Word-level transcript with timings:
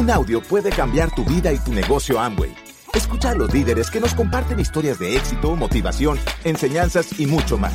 Un 0.00 0.10
audio 0.10 0.42
puede 0.42 0.70
cambiar 0.70 1.14
tu 1.14 1.26
vida 1.26 1.52
y 1.52 1.58
tu 1.58 1.74
negocio 1.74 2.18
Amway. 2.18 2.54
Escucha 2.94 3.32
a 3.32 3.34
los 3.34 3.52
líderes 3.52 3.90
que 3.90 4.00
nos 4.00 4.14
comparten 4.14 4.58
historias 4.58 4.98
de 4.98 5.14
éxito, 5.14 5.54
motivación, 5.56 6.18
enseñanzas 6.42 7.20
y 7.20 7.26
mucho 7.26 7.58
más. 7.58 7.74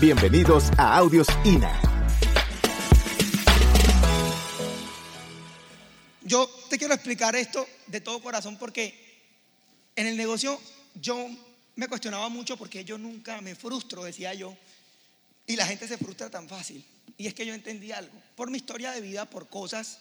Bienvenidos 0.00 0.70
a 0.78 0.96
Audios 0.96 1.26
INA. 1.44 1.78
Yo 6.22 6.48
te 6.70 6.78
quiero 6.78 6.94
explicar 6.94 7.36
esto 7.36 7.66
de 7.88 8.00
todo 8.00 8.22
corazón 8.22 8.56
porque 8.56 8.94
en 9.94 10.06
el 10.06 10.16
negocio 10.16 10.58
yo 10.94 11.28
me 11.76 11.86
cuestionaba 11.86 12.30
mucho 12.30 12.56
porque 12.56 12.82
yo 12.82 12.96
nunca 12.96 13.42
me 13.42 13.54
frustro, 13.54 14.04
decía 14.04 14.32
yo, 14.32 14.56
y 15.46 15.56
la 15.56 15.66
gente 15.66 15.86
se 15.86 15.98
frustra 15.98 16.30
tan 16.30 16.48
fácil. 16.48 16.82
Y 17.18 17.26
es 17.26 17.34
que 17.34 17.44
yo 17.44 17.52
entendí 17.52 17.92
algo. 17.92 18.18
Por 18.36 18.50
mi 18.50 18.56
historia 18.56 18.92
de 18.92 19.02
vida, 19.02 19.26
por 19.26 19.50
cosas, 19.50 19.98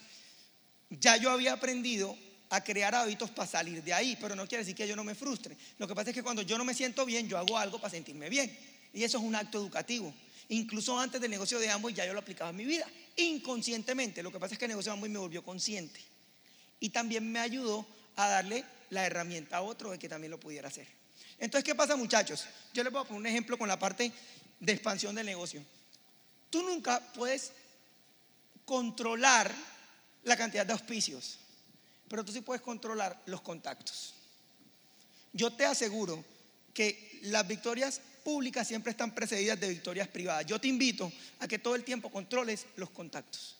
ya 0.90 1.18
yo 1.18 1.32
había 1.32 1.54
aprendido 1.54 2.18
a 2.50 2.64
crear 2.64 2.96
hábitos 2.96 3.30
para 3.32 3.48
salir 3.48 3.84
de 3.84 3.94
ahí, 3.94 4.18
pero 4.22 4.36
no 4.36 4.48
quiere 4.48 4.64
decir 4.64 4.76
que 4.76 4.88
yo 4.88 4.96
no 4.96 5.04
me 5.04 5.16
frustre. 5.16 5.58
Lo 5.78 5.88
que 5.88 5.96
pasa 5.96 6.12
es 6.12 6.16
que 6.16 6.24
cuando 6.24 6.42
yo 6.42 6.58
no 6.58 6.64
me 6.64 6.74
siento 6.74 7.06
bien, 7.06 7.28
yo 7.28 7.38
hago 7.38 7.58
algo 7.58 7.80
para 7.80 7.92
sentirme 7.92 8.30
bien. 8.30 8.56
Y 8.94 9.04
eso 9.04 9.18
es 9.18 9.24
un 9.24 9.36
acto 9.36 9.58
educativo. 9.58 10.14
Incluso 10.50 10.98
antes 10.98 11.20
del 11.20 11.30
negocio 11.30 11.60
de 11.60 11.70
Amway 11.70 11.94
ya 11.94 12.06
yo 12.06 12.14
lo 12.14 12.20
aplicaba 12.20 12.52
en 12.52 12.56
mi 12.56 12.66
vida, 12.66 12.88
inconscientemente. 13.18 14.24
Lo 14.24 14.32
que 14.32 14.40
pasa 14.40 14.54
es 14.54 14.60
que 14.60 14.66
el 14.66 14.70
negocio 14.70 14.92
de 14.92 14.98
Amway 14.98 15.12
me 15.12 15.20
volvió 15.20 15.44
consciente. 15.44 16.00
Y 16.80 16.90
también 16.90 17.30
me 17.30 17.40
ayudó 17.40 17.86
a 18.16 18.28
darle 18.30 18.64
la 18.90 19.06
herramienta 19.06 19.58
a 19.58 19.62
otro 19.62 19.92
de 19.92 20.00
que 20.00 20.08
también 20.08 20.32
lo 20.32 20.40
pudiera 20.40 20.70
hacer. 20.70 20.88
Entonces, 21.38 21.66
¿qué 21.66 21.76
pasa 21.76 21.96
muchachos? 21.96 22.46
Yo 22.74 22.84
les 22.84 22.92
voy 22.92 23.02
a 23.02 23.06
poner 23.06 23.20
un 23.20 23.28
ejemplo 23.28 23.58
con 23.58 23.68
la 23.68 23.78
parte 23.78 24.12
de 24.60 24.72
expansión 24.72 25.14
del 25.16 25.26
negocio. 25.26 25.64
Tú 26.50 26.64
nunca 26.64 27.00
puedes 27.14 27.52
controlar 28.66 29.54
la 30.28 30.38
cantidad 30.38 30.66
de 30.66 30.74
auspicios, 30.74 31.40
pero 32.08 32.24
tú 32.24 32.32
sí 32.32 32.42
puedes 32.42 32.62
controlar 32.62 33.22
los 33.26 33.42
contactos. 33.42 34.14
Yo 35.34 35.52
te 35.52 35.66
aseguro 35.66 36.24
que 36.74 37.20
las 37.24 37.48
victorias 37.48 38.02
públicas 38.24 38.68
siempre 38.68 38.92
están 38.92 39.16
precedidas 39.16 39.60
de 39.60 39.70
victorias 39.70 40.08
privadas. 40.08 40.46
Yo 40.46 40.60
te 40.60 40.68
invito 40.68 41.12
a 41.40 41.48
que 41.48 41.60
todo 41.60 41.76
el 41.76 41.84
tiempo 41.84 42.12
controles 42.12 42.66
los 42.76 42.90
contactos. 42.90 43.56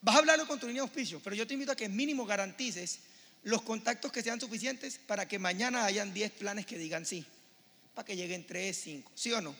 Vas 0.00 0.14
a 0.14 0.18
hablarlo 0.18 0.46
con 0.46 0.60
tu 0.60 0.66
línea 0.66 0.82
de 0.82 0.88
auspicio, 0.88 1.20
pero 1.24 1.34
yo 1.34 1.46
te 1.46 1.54
invito 1.54 1.72
a 1.72 1.76
que 1.76 1.88
mínimo 1.88 2.24
garantices 2.24 3.00
los 3.44 3.62
contactos 3.62 4.12
que 4.12 4.22
sean 4.22 4.40
suficientes 4.40 4.98
para 4.98 5.26
que 5.26 5.38
mañana 5.38 5.84
hayan 5.84 6.12
10 6.12 6.32
planes 6.32 6.66
que 6.66 6.78
digan 6.78 7.06
sí, 7.06 7.24
para 7.94 8.04
que 8.04 8.16
lleguen 8.16 8.46
3, 8.46 8.76
5, 8.76 9.12
¿sí 9.14 9.32
o 9.32 9.40
no? 9.40 9.54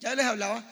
Ya 0.00 0.14
les 0.14 0.24
hablaba 0.24 0.64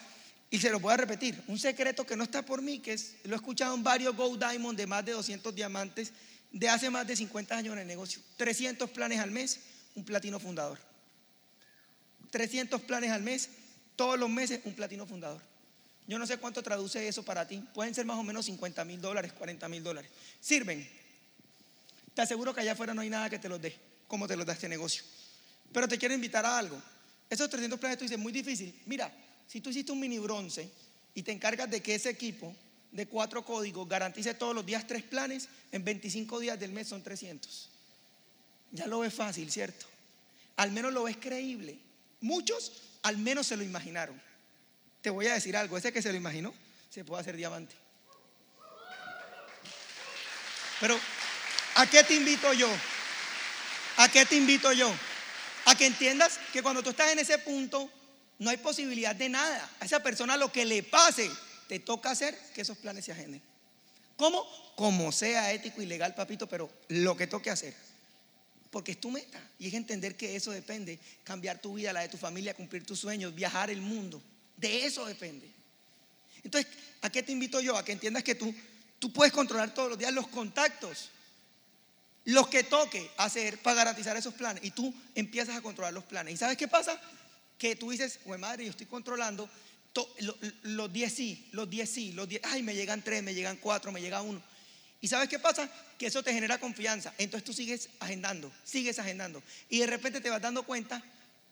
y 0.51 0.59
se 0.59 0.71
lo 0.71 0.81
voy 0.81 0.93
a 0.93 0.97
repetir. 0.97 1.43
Un 1.47 1.59
secreto 1.59 2.07
que 2.07 2.17
no 2.17 2.25
está 2.25 2.45
por 2.45 2.63
mí, 2.63 2.79
que 2.79 2.95
es, 2.95 3.17
lo 3.25 3.35
he 3.35 3.37
escuchado 3.37 3.75
en 3.75 3.83
varios 3.83 4.17
Gold 4.17 4.43
Diamond 4.43 4.79
de 4.79 4.87
más 4.87 5.05
de 5.05 5.13
200 5.13 5.55
diamantes 5.55 6.13
de 6.51 6.69
hace 6.69 6.89
más 6.89 7.07
de 7.07 7.17
50 7.17 7.57
años 7.57 7.73
en 7.75 7.81
el 7.81 7.87
negocio. 7.87 8.23
300 8.37 8.89
planes 8.91 9.21
al 9.21 9.31
mes, 9.31 9.61
un 9.95 10.05
platino 10.05 10.41
fundador. 10.41 10.79
300 12.31 12.81
planes 12.83 13.11
al 13.11 13.23
mes, 13.23 13.51
todos 13.97 14.19
los 14.19 14.31
meses 14.31 14.61
un 14.65 14.75
platino 14.75 15.07
fundador. 15.07 15.43
Yo 16.07 16.19
no 16.19 16.27
sé 16.27 16.39
cuánto 16.39 16.63
traduce 16.63 17.07
eso 17.07 17.23
para 17.23 17.47
ti. 17.47 17.63
Pueden 17.75 17.95
ser 17.95 18.07
más 18.07 18.17
o 18.17 18.23
menos 18.23 18.47
50 18.47 18.83
mil 18.87 19.01
dólares, 19.01 19.35
40 19.35 19.69
mil 19.69 19.83
dólares. 19.83 20.11
Sirven. 20.41 20.89
Te 22.15 22.23
aseguro 22.23 22.55
que 22.55 22.63
allá 22.63 22.73
afuera 22.73 22.95
no 22.95 23.03
hay 23.03 23.11
nada 23.11 23.29
que 23.29 23.39
te 23.39 23.49
los 23.49 23.61
dé, 23.61 23.77
como 24.07 24.27
te 24.27 24.35
los 24.35 24.47
da 24.47 24.55
este 24.55 24.69
negocio. 24.69 25.05
Pero 25.71 25.87
te 25.87 25.99
quiero 25.99 26.15
invitar 26.15 26.47
a 26.47 26.57
algo. 26.57 26.81
Esos 27.29 27.51
300 27.51 27.79
planes 27.79 27.99
tú 27.99 28.05
dices, 28.05 28.19
muy 28.19 28.33
difícil. 28.33 28.75
Mira, 28.87 29.13
si 29.49 29.61
tú 29.61 29.71
hiciste 29.71 29.91
un 29.91 29.99
mini 29.99 30.19
bronce 30.19 30.71
y 31.15 31.23
te 31.23 31.33
encargas 31.33 31.69
de 31.71 31.83
que 31.83 31.95
ese 31.95 32.11
equipo 32.11 32.55
de 32.93 33.07
cuatro 33.07 33.45
códigos 33.45 33.89
garantice 33.89 34.35
todos 34.35 34.55
los 34.55 34.65
días 34.65 34.87
tres 34.87 35.03
planes, 35.03 35.49
en 35.73 35.85
25 35.85 36.39
días 36.39 36.61
del 36.61 36.73
mes 36.73 36.89
son 36.89 37.03
300. 37.03 37.71
Ya 38.73 38.87
lo 38.87 39.01
ves 39.01 39.13
fácil, 39.13 39.51
¿cierto? 39.51 39.87
Al 40.57 40.71
menos 40.71 40.93
lo 40.93 41.05
ves 41.05 41.17
creíble. 41.17 41.79
Muchos 42.21 42.73
al 43.03 43.17
menos 43.17 43.47
se 43.47 43.57
lo 43.57 43.63
imaginaron. 43.63 44.21
Te 45.01 45.11
voy 45.11 45.27
a 45.27 45.35
decir 45.35 45.57
algo, 45.57 45.79
ese 45.79 45.93
que 45.93 46.03
se 46.03 46.11
lo 46.11 46.19
imaginó, 46.19 46.53
se 46.91 47.05
puede 47.05 47.23
hacer 47.23 47.37
diamante. 47.37 47.75
Pero, 50.81 50.99
¿a 51.77 51.87
qué 51.87 52.05
te 52.05 52.15
invito 52.15 52.53
yo? 52.53 52.69
¿A 53.97 54.09
qué 54.09 54.27
te 54.27 54.37
invito 54.37 54.73
yo? 54.73 54.93
A 55.65 55.75
que 55.75 55.87
entiendas 55.87 56.39
que 56.53 56.63
cuando 56.63 56.83
tú 56.83 56.91
estás 56.91 57.11
en 57.13 57.19
ese 57.19 57.39
punto, 57.39 57.91
no 58.39 58.51
hay 58.51 58.57
posibilidad 58.57 59.15
de 59.15 59.29
nada. 59.29 59.71
A 59.81 59.85
esa 59.85 60.03
persona 60.03 60.37
lo 60.37 60.53
que 60.53 60.65
le 60.65 60.83
pase, 60.83 61.31
te 61.69 61.81
toca 61.81 62.11
hacer 62.11 62.39
que 62.55 62.63
esos 62.63 62.79
planes 62.79 63.05
se 63.05 63.13
agenden. 63.13 63.43
¿Cómo? 64.17 64.47
Como 64.77 65.13
sea 65.13 65.53
ético 65.53 65.83
y 65.83 65.87
legal, 65.87 66.15
papito, 66.15 66.49
pero 66.49 66.71
lo 66.89 67.17
que 67.17 67.27
toque 67.27 67.51
hacer. 67.51 67.75
Porque 68.71 68.93
es 68.93 69.01
tu 69.01 69.11
meta. 69.11 69.41
Y 69.59 69.69
es 69.69 69.75
entender 69.75 70.17
que 70.17 70.37
eso 70.37 70.51
depende. 70.51 70.99
Cambiar 71.25 71.61
tu 71.61 71.75
vida, 71.75 71.93
la 71.93 72.01
de 72.01 72.09
tu 72.09 72.17
familia, 72.17 72.55
cumplir 72.55 72.85
tus 72.85 73.01
sueños, 73.01 73.35
viajar 73.35 73.71
el 73.71 73.81
mundo. 73.81 74.23
De 74.57 74.85
eso 74.85 75.05
depende. 75.05 75.49
Entonces, 76.45 76.71
¿a 77.03 77.11
qué 77.11 77.23
te 77.23 77.33
invito 77.33 77.61
yo? 77.61 77.77
A 77.77 77.85
que 77.85 77.93
entiendas 77.93 78.23
que 78.23 78.35
tú, 78.35 78.55
tú 78.99 79.13
puedes 79.13 79.33
controlar 79.33 79.75
todos 79.75 79.91
los 79.91 79.99
días 79.99 80.13
los 80.13 80.29
contactos. 80.29 81.11
Los 82.25 82.49
que 82.49 82.63
toque 82.63 83.11
hacer 83.17 83.59
para 83.63 83.77
garantizar 83.77 84.17
esos 84.17 84.35
planes. 84.35 84.63
Y 84.65 84.71
tú 84.71 84.95
empiezas 85.15 85.57
a 85.57 85.61
controlar 85.61 85.93
los 85.93 86.05
planes. 86.05 86.35
¿Y 86.35 86.37
sabes 86.37 86.57
qué 86.57 86.69
pasa? 86.69 87.01
Que 87.59 87.77
tú 87.77 87.91
dices, 87.91 88.21
güey 88.25 88.41
madre, 88.41 88.65
yo 88.65 88.71
estoy 88.71 88.87
controlando 88.87 89.51
los 90.63 90.93
10 90.93 91.13
sí, 91.13 91.49
los 91.53 91.69
10 91.69 91.91
sí, 91.91 92.13
los 92.13 92.29
10, 92.29 92.43
ay, 92.45 92.63
me 92.63 92.75
llegan 92.75 93.03
3, 93.03 93.23
me 93.23 93.35
llegan 93.35 93.57
4, 93.57 93.91
me 93.93 94.01
llega 94.01 94.23
1. 94.23 94.43
¿Y 95.01 95.09
sabes 95.09 95.29
qué 95.29 95.39
pasa? 95.39 95.71
Que 95.97 96.07
eso 96.07 96.23
te 96.23 96.33
genera 96.33 96.59
confianza. 96.59 97.15
Entonces 97.19 97.45
tú 97.45 97.53
sigues 97.53 97.89
agendando, 98.01 98.53
sigues 98.65 98.99
agendando. 98.99 99.43
Y 99.69 99.79
de 99.79 99.87
repente 99.87 100.21
te 100.21 100.31
vas 100.31 100.43
dando 100.43 100.65
cuenta 100.65 101.03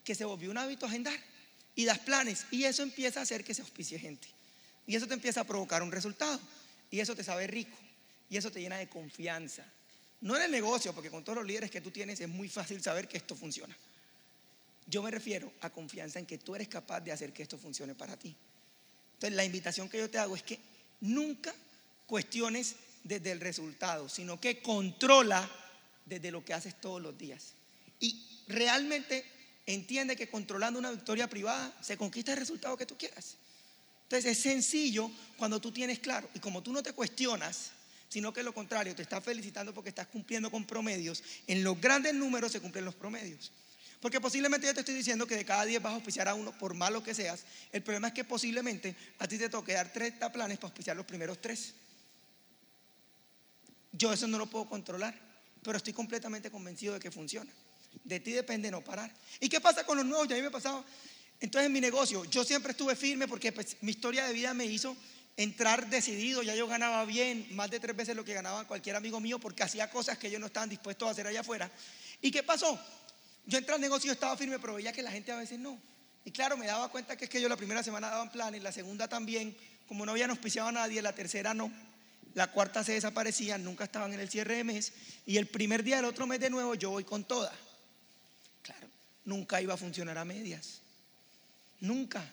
que 0.05 0.15
se 0.15 0.25
volvió 0.25 0.51
un 0.51 0.59
hábito 0.59 0.87
agendar. 0.87 1.19
Y 1.75 1.85
das 1.85 1.99
planes. 2.01 2.47
Y 2.51 2.65
eso 2.65 2.83
empieza 2.83 3.21
a 3.21 3.23
hacer 3.23 3.45
que 3.45 3.55
se 3.55 3.63
auspicie 3.63 3.99
gente. 3.99 4.29
Y 4.87 4.97
eso 4.97 5.07
te 5.07 5.15
empieza 5.15 5.43
a 5.43 5.45
provocar 5.45 5.83
un 5.83 5.93
resultado. 5.93 6.41
Y 6.91 7.01
eso 7.01 7.15
te 7.15 7.23
sabe 7.23 7.47
rico. 7.47 7.77
Y 8.29 8.37
eso 8.37 8.51
te 8.51 8.61
llena 8.61 8.79
de 8.79 8.89
confianza. 8.89 9.65
No 10.21 10.37
en 10.37 10.43
el 10.43 10.51
negocio, 10.51 10.93
porque 10.93 11.11
con 11.11 11.23
todos 11.23 11.39
los 11.39 11.47
líderes 11.47 11.71
que 11.71 11.81
tú 11.81 11.91
tienes 11.91 12.21
es 12.21 12.29
muy 12.29 12.49
fácil 12.49 12.83
saber 12.83 13.07
que 13.07 13.19
esto 13.19 13.37
funciona. 13.37 13.77
Yo 14.87 15.03
me 15.03 15.11
refiero 15.11 15.53
a 15.61 15.71
confianza 15.71 16.19
en 16.19 16.27
que 16.27 16.39
tú 16.39 16.55
eres 16.55 16.69
capaz 16.69 17.01
de 17.01 17.13
hacer 17.13 17.33
que 17.33 17.43
esto 17.43 17.59
funcione 17.59 17.95
para 17.95 18.17
ti. 18.17 18.35
Entonces, 19.15 19.37
la 19.37 19.45
invitación 19.45 19.89
que 19.89 19.99
yo 19.99 20.09
te 20.09 20.19
hago 20.19 20.37
es 20.37 20.43
que 20.43 20.61
nunca 21.01 21.55
cuestiones 22.07 22.77
desde 23.03 23.33
el 23.33 23.41
resultado, 23.41 24.09
sino 24.09 24.41
que 24.41 24.63
controla 24.63 25.49
desde 26.05 26.31
lo 26.31 26.45
que 26.45 26.55
haces 26.55 26.81
todos 26.81 27.03
los 27.03 27.17
días. 27.19 27.55
Y 27.99 28.43
realmente 28.49 29.25
entiende 29.67 30.17
que 30.17 30.29
controlando 30.29 30.79
una 30.79 30.91
victoria 30.91 31.29
privada 31.29 31.77
se 31.83 31.97
conquista 31.97 32.33
el 32.33 32.39
resultado 32.39 32.77
que 32.77 32.87
tú 32.87 32.97
quieras. 32.97 33.37
Entonces 34.05 34.37
es 34.37 34.43
sencillo 34.43 35.11
cuando 35.37 35.61
tú 35.61 35.73
tienes 35.73 35.99
claro 35.99 36.29
y 36.35 36.39
como 36.39 36.63
tú 36.63 36.73
no 36.73 36.83
te 36.83 36.93
cuestionas, 36.93 37.73
sino 38.09 38.33
que 38.33 38.45
lo 38.45 38.55
contrario, 38.55 38.95
te 38.95 39.03
estás 39.03 39.25
felicitando 39.25 39.75
porque 39.75 39.89
estás 39.89 40.07
cumpliendo 40.07 40.51
con 40.51 40.65
promedios, 40.65 41.25
en 41.49 41.65
los 41.65 41.81
grandes 41.81 42.15
números 42.15 42.53
se 42.53 42.61
cumplen 42.61 42.85
los 42.85 42.95
promedios. 42.95 43.51
Porque 44.01 44.21
posiblemente 44.21 44.67
yo 44.67 44.75
te 44.75 44.81
estoy 44.81 44.95
diciendo 44.95 45.27
que 45.27 45.37
de 45.37 45.45
cada 45.45 45.65
10 45.65 45.83
vas 45.83 45.93
a 45.93 45.97
auspiciar 45.97 46.29
a 46.29 46.35
uno, 46.35 46.57
por 46.59 46.75
malo 46.75 47.03
que 47.03 47.15
seas. 47.15 47.45
El 47.73 47.83
problema 47.83 48.09
es 48.09 48.15
que 48.15 48.25
posiblemente 48.25 48.95
a 49.19 49.27
ti 49.27 49.39
te 49.39 49.49
toque 49.49 49.73
dar 49.73 49.93
30 49.93 50.31
planes 50.33 50.59
para 50.59 50.69
auspiciar 50.69 50.97
los 50.97 51.07
primeros 51.07 51.41
3. 51.41 51.75
Yo 53.93 54.13
eso 54.13 54.27
no 54.27 54.39
lo 54.39 54.47
puedo 54.47 54.69
controlar, 54.69 55.19
pero 55.63 55.79
estoy 55.79 55.93
completamente 55.93 56.51
convencido 56.51 56.95
de 56.95 57.01
que 57.01 57.11
funciona. 57.11 57.51
De 58.05 58.21
ti 58.21 58.33
depende 58.33 58.71
no 58.71 58.83
parar. 58.83 59.11
¿Y 59.41 59.49
qué 59.49 59.61
pasa 59.61 59.85
con 59.85 59.97
los 59.97 60.05
nuevos? 60.05 60.29
Ya 60.29 60.35
a 60.35 60.39
mí 60.39 60.45
me 60.45 60.51
pasaba. 60.51 60.85
Entonces 61.41 61.67
en 61.67 61.73
mi 61.73 61.81
negocio, 61.81 62.25
yo 62.27 62.45
siempre 62.45 62.73
estuve 62.73 62.95
firme 62.97 63.27
porque 63.27 63.53
pues, 63.53 63.77
mi 63.81 63.93
historia 63.93 64.27
de 64.27 64.33
vida 64.33 64.55
me 64.55 64.67
hizo 64.67 64.97
entrar 65.37 65.89
decidido, 65.91 66.43
ya 66.43 66.55
yo 66.55 66.67
ganaba 66.67 67.05
bien, 67.05 67.47
más 67.51 67.71
de 67.71 67.79
tres 67.79 67.95
veces 67.95 68.17
lo 68.17 68.25
que 68.25 68.33
ganaba 68.33 68.67
cualquier 68.67 68.97
amigo 68.97 69.21
mío, 69.21 69.39
porque 69.39 69.63
hacía 69.63 69.91
cosas 69.91 70.17
que 70.17 70.29
ellos 70.29 70.41
no 70.41 70.47
estaban 70.47 70.69
dispuestos 70.69 71.09
a 71.09 71.11
hacer 71.11 71.27
allá 71.27 71.41
afuera. 71.41 71.71
¿Y 72.23 72.31
qué 72.31 72.43
pasó? 72.43 72.81
Yo 73.47 73.59
entré 73.59 73.75
al 73.75 73.81
negocio, 73.81 74.11
estaba 74.11 74.37
firme, 74.37 74.59
pero 74.59 74.75
veía 74.75 74.93
que 74.93 75.03
la 75.03 75.11
gente 75.11 75.31
a 75.31 75.37
veces 75.37 75.59
no. 75.59 75.79
Y 76.25 76.33
claro, 76.33 76.57
me 76.57 76.67
daba 76.67 76.89
cuenta 76.89 77.17
que 77.17 77.27
es 77.27 77.31
que 77.31 77.41
yo 77.41 77.49
la 77.49 77.57
primera 77.57 77.85
semana 77.85 78.11
daban 78.11 78.33
planes, 78.33 78.61
la 78.61 78.73
segunda 78.73 79.07
también, 79.07 79.57
como 79.87 80.05
no 80.05 80.11
habían 80.11 80.31
auspiciado 80.31 80.69
a 80.69 80.73
nadie, 80.73 81.01
la 81.01 81.15
tercera 81.15 81.55
no, 81.55 81.71
la 82.35 82.51
cuarta 82.51 82.83
se 82.83 82.93
desaparecían, 82.93 83.63
nunca 83.63 83.85
estaban 83.85 84.13
en 84.13 84.19
el 84.19 84.29
cierre 84.29 84.57
de 84.57 84.65
mes, 84.65 84.93
y 85.25 85.37
el 85.37 85.47
primer 85.47 85.85
día 85.85 85.97
del 85.97 86.05
otro 86.07 86.27
mes 86.27 86.41
de 86.41 86.51
nuevo 86.51 86.75
yo 86.75 86.91
voy 86.91 87.05
con 87.05 87.23
toda. 87.23 87.53
Claro, 88.63 88.89
nunca 89.25 89.63
iba 89.63 89.75
a 89.75 89.77
funcionar 89.77 90.19
a 90.19 90.25
medias, 90.25 90.81
nunca. 91.79 92.29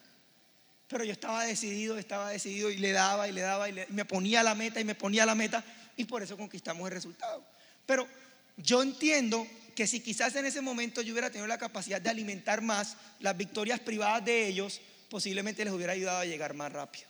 Pero 0.88 1.04
yo 1.04 1.12
estaba 1.12 1.44
decidido, 1.46 2.00
estaba 2.00 2.32
decidido 2.32 2.72
y 2.72 2.78
le 2.78 2.92
daba 2.92 3.28
y 3.28 3.32
le 3.32 3.42
daba 3.42 3.70
y, 3.70 3.80
y 3.80 3.94
me 3.94 4.06
ponía 4.06 4.42
la 4.42 4.56
meta 4.56 4.80
y 4.80 4.84
me 4.84 4.96
ponía 4.96 5.26
la 5.26 5.36
meta 5.36 5.64
y 5.96 6.06
por 6.06 6.24
eso 6.24 6.36
conquistamos 6.36 6.88
el 6.88 6.94
resultado. 6.94 7.46
Pero 7.86 8.08
yo 8.58 8.82
entiendo 8.82 9.48
que 9.76 9.88
si 9.88 10.00
quizás 10.00 10.36
en 10.36 10.46
ese 10.46 10.62
momento 10.62 11.02
yo 11.02 11.14
hubiera 11.14 11.30
tenido 11.30 11.48
la 11.48 11.58
capacidad 11.58 12.02
de 12.02 12.10
alimentar 12.10 12.62
más 12.62 12.98
las 13.20 13.36
victorias 13.36 13.80
privadas 13.80 14.24
de 14.26 14.48
ellos, 14.48 14.82
posiblemente 15.10 15.64
les 15.66 15.74
hubiera 15.74 15.94
ayudado 15.94 16.20
a 16.20 16.26
llegar 16.26 16.54
más 16.54 16.72
rápido. 16.72 17.06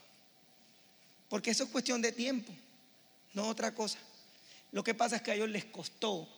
Porque 1.28 1.50
eso 1.50 1.64
es 1.64 1.70
cuestión 1.70 2.00
de 2.02 2.12
tiempo, 2.12 2.52
no 3.32 3.48
otra 3.48 3.74
cosa. 3.74 3.98
Lo 4.72 4.82
que 4.82 4.94
pasa 4.94 5.16
es 5.16 5.22
que 5.22 5.30
a 5.30 5.34
ellos 5.34 5.48
les 5.48 5.64
costó 5.66 6.28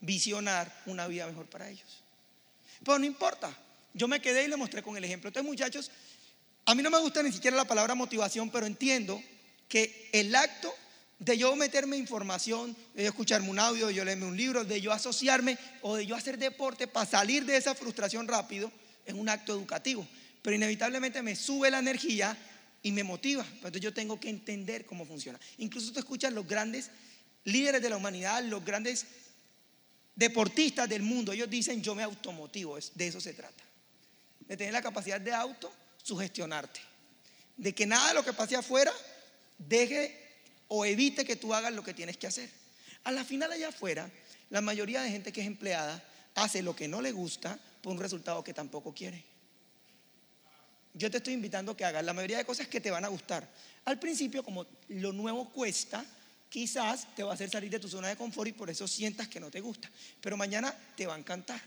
visionar 0.00 0.82
una 0.86 1.06
vida 1.06 1.26
mejor 1.26 1.46
para 1.46 1.68
ellos. 1.68 2.02
Pero 2.84 2.98
no 2.98 3.04
importa. 3.04 3.56
Yo 3.94 4.08
me 4.08 4.20
quedé 4.20 4.44
y 4.44 4.48
le 4.48 4.56
mostré 4.56 4.82
con 4.82 4.96
el 4.96 5.04
ejemplo. 5.04 5.28
Entonces, 5.28 5.48
muchachos, 5.48 5.90
a 6.66 6.74
mí 6.74 6.82
no 6.82 6.90
me 6.90 6.98
gusta 6.98 7.22
ni 7.22 7.32
siquiera 7.32 7.56
la 7.56 7.64
palabra 7.64 7.94
motivación, 7.94 8.50
pero 8.50 8.66
entiendo 8.66 9.22
que 9.68 10.10
el 10.12 10.34
acto 10.34 10.74
de 11.18 11.38
yo 11.38 11.56
meterme 11.56 11.96
información, 11.96 12.76
de 12.94 13.04
yo 13.04 13.08
escucharme 13.08 13.48
un 13.48 13.58
audio, 13.58 13.86
de 13.86 13.94
yo 13.94 14.04
leerme 14.04 14.26
un 14.26 14.36
libro, 14.36 14.64
de 14.64 14.80
yo 14.80 14.92
asociarme 14.92 15.58
o 15.82 15.96
de 15.96 16.06
yo 16.06 16.14
hacer 16.14 16.38
deporte 16.38 16.86
para 16.86 17.08
salir 17.08 17.44
de 17.44 17.56
esa 17.56 17.74
frustración 17.74 18.28
rápido, 18.28 18.70
es 19.04 19.14
un 19.14 19.28
acto 19.28 19.52
educativo. 19.54 20.06
Pero 20.42 20.56
inevitablemente 20.56 21.22
me 21.22 21.34
sube 21.34 21.70
la 21.70 21.78
energía 21.78 22.36
y 22.82 22.92
me 22.92 23.02
motiva. 23.02 23.46
Entonces 23.54 23.80
yo 23.80 23.94
tengo 23.94 24.20
que 24.20 24.28
entender 24.28 24.84
cómo 24.84 25.06
funciona. 25.06 25.40
Incluso 25.58 25.92
tú 25.92 25.98
escuchas 25.98 26.32
los 26.32 26.46
grandes 26.46 26.90
líderes 27.44 27.80
de 27.80 27.90
la 27.90 27.96
humanidad, 27.96 28.42
los 28.44 28.64
grandes 28.64 29.06
deportistas 30.14 30.88
del 30.88 31.02
mundo, 31.02 31.32
ellos 31.32 31.48
dicen 31.48 31.82
yo 31.82 31.94
me 31.94 32.02
automotivo, 32.02 32.76
de 32.94 33.06
eso 33.06 33.20
se 33.20 33.32
trata. 33.32 33.64
De 34.40 34.56
tener 34.56 34.72
la 34.72 34.82
capacidad 34.82 35.20
de 35.20 35.32
auto 35.32 35.72
sugestionarte. 36.02 36.80
De 37.56 37.74
que 37.74 37.86
nada 37.86 38.08
de 38.08 38.14
lo 38.14 38.24
que 38.24 38.32
pase 38.32 38.54
afuera 38.54 38.92
deje 39.58 40.25
o 40.68 40.84
evite 40.84 41.24
que 41.24 41.36
tú 41.36 41.54
hagas 41.54 41.72
lo 41.72 41.82
que 41.84 41.94
tienes 41.94 42.16
que 42.16 42.26
hacer. 42.26 42.50
A 43.04 43.12
la 43.12 43.24
final 43.24 43.52
allá 43.52 43.68
afuera, 43.68 44.10
la 44.50 44.60
mayoría 44.60 45.02
de 45.02 45.10
gente 45.10 45.32
que 45.32 45.40
es 45.40 45.46
empleada 45.46 46.02
hace 46.34 46.62
lo 46.62 46.74
que 46.74 46.88
no 46.88 47.00
le 47.00 47.12
gusta 47.12 47.58
por 47.82 47.92
un 47.92 48.00
resultado 48.00 48.42
que 48.42 48.52
tampoco 48.52 48.92
quiere. 48.92 49.24
Yo 50.94 51.10
te 51.10 51.18
estoy 51.18 51.34
invitando 51.34 51.72
a 51.72 51.76
que 51.76 51.84
hagas 51.84 52.04
la 52.04 52.12
mayoría 52.12 52.38
de 52.38 52.44
cosas 52.44 52.68
que 52.68 52.80
te 52.80 52.90
van 52.90 53.04
a 53.04 53.08
gustar. 53.08 53.48
Al 53.84 53.98
principio, 53.98 54.42
como 54.42 54.66
lo 54.88 55.12
nuevo 55.12 55.50
cuesta, 55.50 56.04
quizás 56.48 57.14
te 57.14 57.22
va 57.22 57.32
a 57.32 57.34
hacer 57.34 57.50
salir 57.50 57.70
de 57.70 57.78
tu 57.78 57.88
zona 57.88 58.08
de 58.08 58.16
confort 58.16 58.48
y 58.48 58.52
por 58.52 58.70
eso 58.70 58.88
sientas 58.88 59.28
que 59.28 59.38
no 59.38 59.50
te 59.50 59.60
gusta. 59.60 59.90
Pero 60.20 60.36
mañana 60.36 60.74
te 60.96 61.06
va 61.06 61.14
a 61.14 61.18
encantar. 61.18 61.60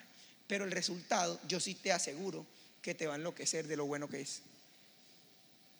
Pero 0.48 0.66
el 0.66 0.72
resultado, 0.72 1.40
yo 1.48 1.60
sí 1.60 1.75
te 1.75 1.92
aseguro 1.92 2.46
que 2.81 2.96
te 2.96 3.06
va 3.06 3.13
a 3.13 3.18
enloquecer 3.18 3.68
de 3.68 3.78
lo 3.78 3.86
bueno 3.86 4.10
que 4.10 4.22
es. 4.22 4.42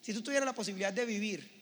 Si 0.02 0.14
tú 0.14 0.22
tuvieras 0.22 0.46
la 0.46 0.54
posibilidad 0.54 0.94
de 0.94 1.06
vivir 1.06 1.59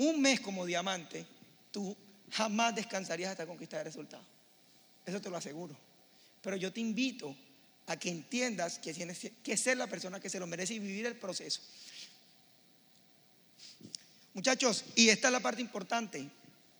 un 0.00 0.20
mes 0.20 0.40
como 0.40 0.64
diamante, 0.64 1.26
tú 1.70 1.94
jamás 2.30 2.74
descansarías 2.74 3.32
hasta 3.32 3.46
conquistar 3.46 3.80
el 3.80 3.84
resultado. 3.84 4.24
Eso 5.04 5.20
te 5.20 5.28
lo 5.28 5.36
aseguro. 5.36 5.76
Pero 6.40 6.56
yo 6.56 6.72
te 6.72 6.80
invito 6.80 7.36
a 7.86 7.98
que 7.98 8.08
entiendas 8.08 8.78
que 8.78 8.94
tienes 8.94 9.30
que 9.42 9.56
ser 9.58 9.76
la 9.76 9.86
persona 9.86 10.18
que 10.18 10.30
se 10.30 10.38
lo 10.38 10.46
merece 10.46 10.74
y 10.74 10.78
vivir 10.78 11.04
el 11.04 11.16
proceso. 11.16 11.60
Muchachos, 14.32 14.84
y 14.94 15.10
esta 15.10 15.28
es 15.28 15.32
la 15.32 15.40
parte 15.40 15.60
importante. 15.60 16.30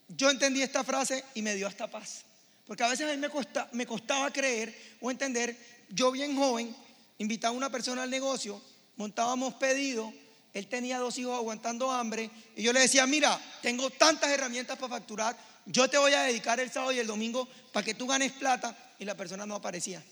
Yo 0.08 0.30
entendí 0.30 0.62
esta 0.62 0.82
frase 0.82 1.22
y 1.34 1.42
me 1.42 1.54
dio 1.54 1.66
hasta 1.66 1.90
paz. 1.90 2.24
Porque 2.66 2.84
a 2.84 2.88
veces 2.88 3.06
a 3.06 3.14
mí 3.14 3.26
me, 3.72 3.86
costaba 3.86 4.32
creer 4.32 4.74
o 5.00 5.10
entender, 5.10 5.58
yo 5.90 6.10
bien 6.10 6.36
joven, 6.36 6.74
invitaba 7.18 7.52
a 7.52 7.56
una 7.56 7.68
persona 7.68 8.04
al 8.04 8.10
negocio, 8.10 8.62
montábamos 8.96 9.54
pedido 9.54 10.10
él 10.52 10.66
tenía 10.66 10.98
dos 10.98 11.16
hijos 11.18 11.36
aguantando 11.36 11.90
hambre 11.90 12.30
y 12.56 12.62
yo 12.62 12.72
le 12.72 12.80
decía, 12.80 13.06
mira, 13.06 13.40
tengo 13.62 13.90
tantas 13.90 14.30
herramientas 14.30 14.76
para 14.78 14.96
facturar, 14.96 15.38
yo 15.66 15.88
te 15.88 15.98
voy 15.98 16.12
a 16.12 16.22
dedicar 16.22 16.58
el 16.58 16.70
sábado 16.70 16.92
y 16.92 16.98
el 16.98 17.06
domingo 17.06 17.48
para 17.72 17.84
que 17.84 17.94
tú 17.94 18.06
ganes 18.06 18.32
plata 18.32 18.76
y 18.98 19.04
la 19.04 19.16
persona 19.16 19.46
no 19.46 19.54
aparecía. 19.54 20.02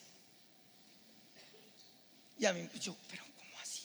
Y 2.38 2.46
a 2.46 2.52
mí, 2.52 2.68
yo, 2.80 2.96
pero 3.10 3.24
¿cómo 3.36 3.58
así? 3.60 3.82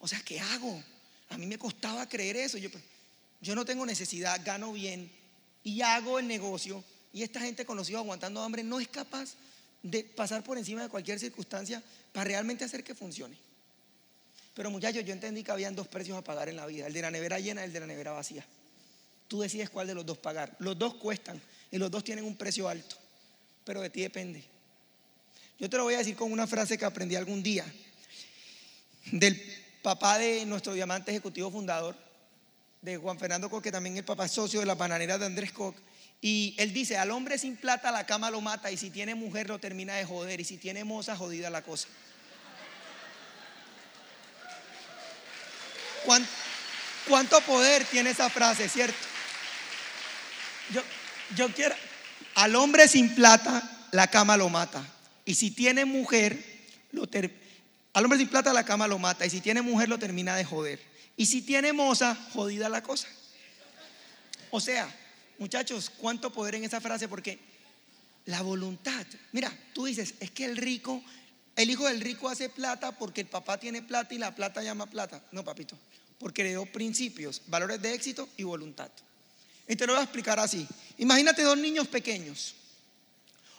O 0.00 0.08
sea, 0.08 0.20
¿qué 0.20 0.38
hago? 0.38 0.82
A 1.30 1.38
mí 1.38 1.46
me 1.46 1.58
costaba 1.58 2.06
creer 2.08 2.36
eso. 2.36 2.58
Yo, 2.58 2.68
yo 3.40 3.54
no 3.54 3.64
tengo 3.64 3.86
necesidad, 3.86 4.38
gano 4.44 4.72
bien 4.72 5.10
y 5.62 5.80
hago 5.80 6.18
el 6.18 6.28
negocio 6.28 6.84
y 7.12 7.22
esta 7.22 7.40
gente 7.40 7.64
conocida 7.64 7.98
aguantando 7.98 8.42
hambre 8.42 8.62
no 8.62 8.80
es 8.80 8.88
capaz 8.88 9.34
de 9.82 10.04
pasar 10.04 10.44
por 10.44 10.58
encima 10.58 10.82
de 10.82 10.88
cualquier 10.88 11.18
circunstancia 11.18 11.82
para 12.12 12.24
realmente 12.24 12.64
hacer 12.64 12.84
que 12.84 12.94
funcione. 12.94 13.38
Pero 14.54 14.70
muchachos, 14.70 15.04
yo 15.04 15.12
entendí 15.12 15.42
que 15.42 15.50
habían 15.50 15.74
dos 15.74 15.88
precios 15.88 16.16
a 16.16 16.22
pagar 16.22 16.48
en 16.48 16.56
la 16.56 16.66
vida, 16.66 16.86
el 16.86 16.92
de 16.92 17.02
la 17.02 17.10
nevera 17.10 17.40
llena 17.40 17.62
y 17.62 17.64
el 17.64 17.72
de 17.72 17.80
la 17.80 17.86
nevera 17.86 18.12
vacía. 18.12 18.44
Tú 19.26 19.40
decides 19.40 19.68
cuál 19.68 19.86
de 19.88 19.94
los 19.94 20.06
dos 20.06 20.18
pagar. 20.18 20.54
Los 20.60 20.78
dos 20.78 20.94
cuestan 20.94 21.40
y 21.70 21.78
los 21.78 21.90
dos 21.90 22.04
tienen 22.04 22.24
un 22.24 22.36
precio 22.36 22.68
alto, 22.68 22.96
pero 23.64 23.80
de 23.80 23.90
ti 23.90 24.02
depende. 24.02 24.44
Yo 25.58 25.68
te 25.68 25.76
lo 25.76 25.84
voy 25.84 25.94
a 25.94 25.98
decir 25.98 26.14
con 26.14 26.30
una 26.30 26.46
frase 26.46 26.78
que 26.78 26.84
aprendí 26.84 27.16
algún 27.16 27.42
día 27.42 27.64
del 29.10 29.40
papá 29.82 30.18
de 30.18 30.46
nuestro 30.46 30.72
diamante 30.72 31.10
ejecutivo 31.10 31.50
fundador, 31.50 31.96
de 32.80 32.98
Juan 32.98 33.18
Fernando 33.18 33.48
Koch, 33.48 33.62
que 33.62 33.72
también 33.72 33.94
es 33.94 34.00
el 34.00 34.04
papá 34.04 34.28
socio 34.28 34.60
de 34.60 34.66
la 34.66 34.74
bananera 34.74 35.16
de 35.16 35.24
Andrés 35.24 35.52
Koch. 35.52 35.74
Y 36.20 36.54
él 36.58 36.72
dice, 36.72 36.96
al 36.98 37.10
hombre 37.10 37.38
sin 37.38 37.56
plata 37.56 37.90
la 37.90 38.04
cama 38.06 38.30
lo 38.30 38.40
mata 38.40 38.70
y 38.70 38.76
si 38.76 38.90
tiene 38.90 39.14
mujer 39.14 39.48
lo 39.48 39.58
termina 39.58 39.94
de 39.94 40.04
joder 40.04 40.40
y 40.40 40.44
si 40.44 40.58
tiene 40.58 40.84
moza 40.84 41.16
jodida 41.16 41.50
la 41.50 41.62
cosa. 41.62 41.88
¿Cuánto, 46.04 47.40
poder 47.42 47.84
tiene 47.84 48.10
esa 48.10 48.30
frase, 48.30 48.68
cierto? 48.68 48.96
Yo, 51.34 51.48
quiero, 51.54 51.74
al 52.34 52.54
hombre 52.56 52.88
sin 52.88 53.14
plata, 53.14 53.88
la 53.90 54.08
cama 54.08 54.36
lo 54.36 54.48
mata. 54.48 54.84
Y 55.24 55.34
si 55.34 55.50
tiene 55.50 55.84
mujer, 55.84 56.42
lo 56.92 57.08
al 57.92 58.04
hombre 58.04 58.18
sin 58.18 58.28
plata, 58.28 58.52
la 58.52 58.64
cama 58.64 58.88
lo 58.88 58.98
mata. 58.98 59.24
Y 59.24 59.30
si 59.30 59.40
tiene 59.40 59.62
mujer, 59.62 59.88
lo 59.88 59.98
termina 59.98 60.36
de 60.36 60.44
joder. 60.44 60.80
Y 61.16 61.26
si 61.26 61.42
tiene 61.42 61.72
moza, 61.72 62.16
jodida 62.32 62.68
la 62.68 62.82
cosa. 62.82 63.08
O 64.50 64.60
sea, 64.60 64.88
muchachos, 65.38 65.90
cuánto 65.90 66.32
poder 66.32 66.56
en 66.56 66.64
esa 66.64 66.80
frase, 66.80 67.08
porque 67.08 67.38
la 68.26 68.42
voluntad, 68.42 69.06
mira, 69.32 69.52
tú 69.72 69.84
dices, 69.84 70.14
es 70.20 70.30
que 70.30 70.44
el 70.44 70.56
rico, 70.56 71.02
el 71.56 71.70
hijo 71.70 71.86
del 71.86 72.00
rico 72.00 72.28
hace 72.28 72.48
plata 72.48 72.92
porque 72.92 73.22
el 73.22 73.26
papá 73.26 73.58
tiene 73.58 73.82
plata 73.82 74.14
y 74.14 74.18
la 74.18 74.34
plata 74.34 74.62
llama 74.62 74.86
plata. 74.86 75.22
No, 75.32 75.44
papito 75.44 75.76
porque 76.24 76.42
creó 76.42 76.64
principios, 76.64 77.42
valores 77.48 77.82
de 77.82 77.92
éxito 77.92 78.28
y 78.36 78.44
voluntad. 78.44 78.90
Y 79.68 79.76
te 79.76 79.86
lo 79.86 79.92
voy 79.92 80.00
a 80.00 80.04
explicar 80.04 80.38
así. 80.38 80.66
Imagínate 80.96 81.42
dos 81.42 81.58
niños 81.58 81.88
pequeños. 81.88 82.54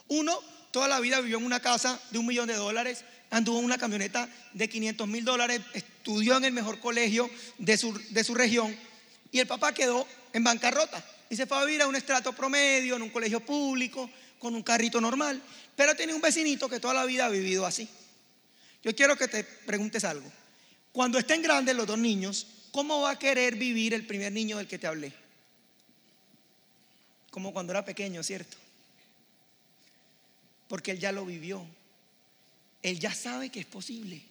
Uno 0.08 0.36
toda 0.72 0.88
la 0.88 1.00
vida 1.00 1.20
vivió 1.20 1.38
en 1.38 1.44
una 1.44 1.60
casa 1.60 2.00
de 2.10 2.18
un 2.18 2.26
millón 2.26 2.48
de 2.48 2.54
dólares, 2.54 3.04
anduvo 3.30 3.60
en 3.60 3.64
una 3.64 3.78
camioneta 3.78 4.28
de 4.52 4.68
500 4.68 5.06
mil 5.06 5.24
dólares, 5.24 5.60
estudió 5.74 6.36
en 6.36 6.44
el 6.44 6.52
mejor 6.52 6.80
colegio 6.80 7.30
de 7.58 7.76
su, 7.76 7.96
de 8.10 8.24
su 8.24 8.34
región 8.34 8.76
y 9.30 9.38
el 9.38 9.46
papá 9.46 9.72
quedó 9.72 10.06
en 10.32 10.42
bancarrota 10.42 11.04
y 11.30 11.36
se 11.36 11.46
fue 11.46 11.58
a 11.58 11.64
vivir 11.64 11.82
a 11.82 11.86
un 11.86 11.96
estrato 11.96 12.32
promedio, 12.32 12.96
en 12.96 13.02
un 13.02 13.10
colegio 13.10 13.40
público, 13.40 14.10
con 14.38 14.54
un 14.54 14.62
carrito 14.62 15.00
normal, 15.00 15.40
pero 15.74 15.94
tenía 15.94 16.14
un 16.14 16.20
vecinito 16.20 16.68
que 16.68 16.80
toda 16.80 16.94
la 16.94 17.04
vida 17.04 17.26
ha 17.26 17.28
vivido 17.28 17.66
así. 17.66 17.88
Yo 18.82 18.94
quiero 18.94 19.16
que 19.16 19.28
te 19.28 19.44
preguntes 19.44 20.04
algo. 20.04 20.30
Cuando 20.92 21.18
estén 21.18 21.42
grandes 21.42 21.74
los 21.74 21.86
dos 21.86 21.98
niños, 21.98 22.46
¿cómo 22.70 23.02
va 23.02 23.10
a 23.10 23.18
querer 23.18 23.56
vivir 23.56 23.92
el 23.94 24.06
primer 24.06 24.32
niño 24.32 24.58
del 24.58 24.68
que 24.68 24.78
te 24.78 24.86
hablé? 24.86 25.12
Como 27.30 27.52
cuando 27.52 27.72
era 27.72 27.84
pequeño, 27.84 28.22
¿cierto? 28.22 28.56
Porque 30.68 30.92
él 30.92 31.00
ya 31.00 31.12
lo 31.12 31.26
vivió. 31.26 31.66
Él 32.82 32.98
ya 32.98 33.12
sabe 33.12 33.50
que 33.50 33.60
es 33.60 33.66
posible. 33.66 34.22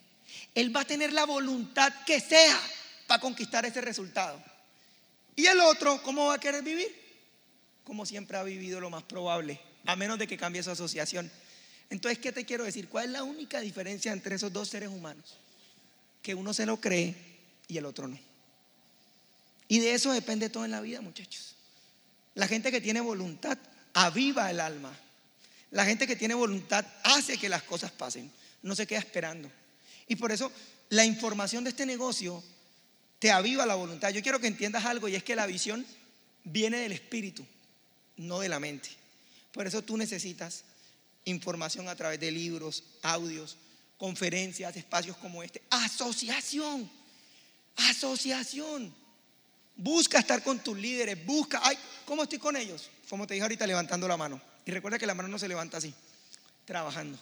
Él 0.54 0.76
va 0.76 0.82
a 0.82 0.86
tener 0.86 1.14
la 1.14 1.26
voluntad 1.26 1.94
que 2.06 2.20
sea 2.20 2.60
para 3.08 3.22
conquistar 3.22 3.66
ese 3.66 3.82
resultado. 3.82 4.42
¿Y 5.36 5.46
el 5.46 5.60
otro 5.60 6.02
cómo 6.02 6.28
va 6.28 6.36
a 6.36 6.40
querer 6.40 6.64
vivir? 6.64 6.88
Como 7.84 8.06
siempre 8.06 8.38
ha 8.38 8.44
vivido 8.44 8.80
lo 8.80 8.90
más 8.90 9.04
probable, 9.04 9.60
a 9.86 9.96
menos 9.96 10.20
de 10.20 10.27
que 10.27 10.38
cambie 10.38 10.63
su 10.63 10.72
asociación. 10.72 11.32
Entonces, 11.89 12.20
¿qué 12.20 12.32
te 12.32 12.46
quiero 12.46 12.63
decir? 12.63 12.89
¿Cuál 12.89 13.06
es 13.06 13.12
la 13.12 13.24
única 13.24 13.60
diferencia 13.60 14.12
entre 14.12 14.36
esos 14.36 14.51
dos 14.51 14.70
seres 14.70 14.89
humanos? 14.89 15.38
Que 16.22 16.36
uno 16.36 16.54
se 16.54 16.65
lo 16.65 16.80
cree 16.80 17.15
y 17.68 17.77
el 17.77 17.86
otro 17.86 18.08
no. 18.08 18.20
Y 19.68 19.80
de 19.80 19.94
eso 19.94 20.12
depende 20.12 20.50
todo 20.50 20.65
en 20.65 20.72
la 20.72 20.82
vida, 20.82 21.01
muchachos. 21.01 21.56
La 22.34 22.48
gente 22.48 22.72
que 22.72 22.82
tiene 22.82 23.01
voluntad 23.01 23.58
aviva 23.94 24.50
el 24.51 24.60
alma. 24.60 24.96
La 25.72 25.86
gente 25.86 26.08
que 26.08 26.15
tiene 26.15 26.34
voluntad 26.34 26.86
hace 27.04 27.38
que 27.38 27.50
las 27.50 27.63
cosas 27.63 27.92
pasen, 27.92 28.32
no 28.62 28.75
se 28.75 28.88
queda 28.88 29.00
esperando. 29.00 29.50
Y 30.08 30.15
por 30.15 30.32
eso 30.32 30.51
la 30.89 31.06
información 31.06 31.63
de 31.63 31.72
este 31.72 31.86
negocio 31.86 32.44
te 33.20 33.32
aviva 33.32 33.65
la 33.65 33.75
voluntad. 33.75 34.10
Yo 34.10 34.22
quiero 34.22 34.39
que 34.39 34.48
entiendas 34.48 34.86
algo 34.86 35.08
y 35.08 35.15
es 35.15 35.24
que 35.24 35.36
la 35.36 35.46
visión 35.46 35.86
viene 36.44 36.77
del 36.77 36.92
espíritu, 36.92 37.46
no 38.18 38.39
de 38.39 38.50
la 38.50 38.60
mente. 38.60 38.89
Por 39.56 39.66
eso 39.66 39.82
tú 39.82 39.96
necesitas 39.96 40.66
información 41.24 41.88
a 41.88 41.96
través 41.96 42.20
de 42.20 42.30
libros, 42.30 42.84
audios, 43.02 43.56
conferencias, 43.98 44.76
espacios 44.76 45.16
como 45.16 45.42
este. 45.42 45.62
Asociación, 45.70 46.92
asociación. 47.78 48.94
Busca 49.78 50.20
estar 50.20 50.44
con 50.44 50.60
tus 50.60 50.78
líderes, 50.78 51.26
busca, 51.26 51.62
ay, 51.64 51.78
¿cómo 52.04 52.24
estoy 52.24 52.38
con 52.38 52.58
ellos? 52.58 52.90
Como 53.10 53.26
te 53.26 53.36
dije 53.36 53.44
ahorita, 53.44 53.66
levantando 53.66 54.10
la 54.10 54.18
mano. 54.18 54.42
Y 54.66 54.72
recuerda 54.72 55.00
que 55.00 55.08
la 55.08 55.16
mano 55.16 55.30
no 55.30 55.40
se 55.40 55.48
levanta 55.48 55.78
así, 55.78 55.94
trabajando. 56.66 57.18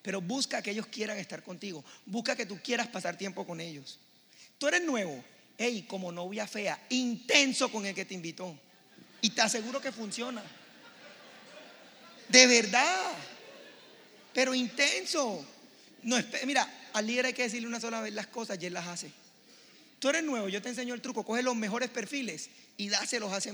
Pero 0.00 0.20
busca 0.20 0.62
que 0.62 0.70
ellos 0.70 0.86
quieran 0.86 1.18
estar 1.18 1.42
contigo. 1.42 1.84
Busca 2.06 2.36
que 2.36 2.46
tú 2.46 2.56
quieras 2.62 2.86
pasar 2.86 3.18
tiempo 3.18 3.44
con 3.44 3.60
ellos. 3.60 3.98
Tú 4.58 4.68
eres 4.68 4.84
nuevo, 4.84 5.24
hey, 5.58 5.86
como 5.88 6.12
novia 6.12 6.46
fea, 6.46 6.80
intenso 6.90 7.68
con 7.72 7.84
el 7.84 7.96
que 7.96 8.04
te 8.04 8.14
invitó. 8.14 8.56
Y 9.20 9.30
te 9.30 9.40
aseguro 9.40 9.80
que 9.80 9.90
funciona. 9.90 10.40
De 12.28 12.46
verdad. 12.46 13.12
Pero 14.32 14.54
intenso. 14.54 15.44
No, 16.02 16.16
mira, 16.46 16.88
al 16.92 17.06
líder 17.06 17.26
hay 17.26 17.32
que 17.32 17.42
decirle 17.42 17.68
una 17.68 17.80
sola 17.80 18.00
vez 18.00 18.12
las 18.12 18.26
cosas 18.26 18.58
y 18.60 18.66
él 18.66 18.74
las 18.74 18.86
hace. 18.86 19.10
Tú 19.98 20.10
eres 20.10 20.22
nuevo, 20.22 20.48
yo 20.48 20.60
te 20.60 20.68
enseño 20.68 20.94
el 20.94 21.00
truco. 21.00 21.24
Coge 21.24 21.42
los 21.42 21.56
mejores 21.56 21.88
perfiles 21.90 22.50
y 22.76 22.88
dáselos 22.88 23.32
a 23.32 23.38
ese. 23.38 23.52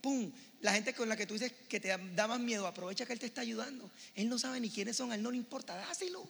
¡Pum! 0.00 0.30
La 0.60 0.72
gente 0.72 0.94
con 0.94 1.08
la 1.08 1.16
que 1.16 1.26
tú 1.26 1.34
dices 1.34 1.52
que 1.68 1.80
te 1.80 1.88
da 1.88 2.26
más 2.26 2.40
miedo, 2.40 2.66
aprovecha 2.66 3.04
que 3.04 3.12
él 3.12 3.18
te 3.18 3.26
está 3.26 3.40
ayudando. 3.40 3.90
Él 4.14 4.28
no 4.28 4.38
sabe 4.38 4.60
ni 4.60 4.70
quiénes 4.70 4.96
son, 4.96 5.12
a 5.12 5.14
él 5.14 5.22
no 5.22 5.30
le 5.30 5.36
importa, 5.36 5.74
dáselos. 5.74 6.22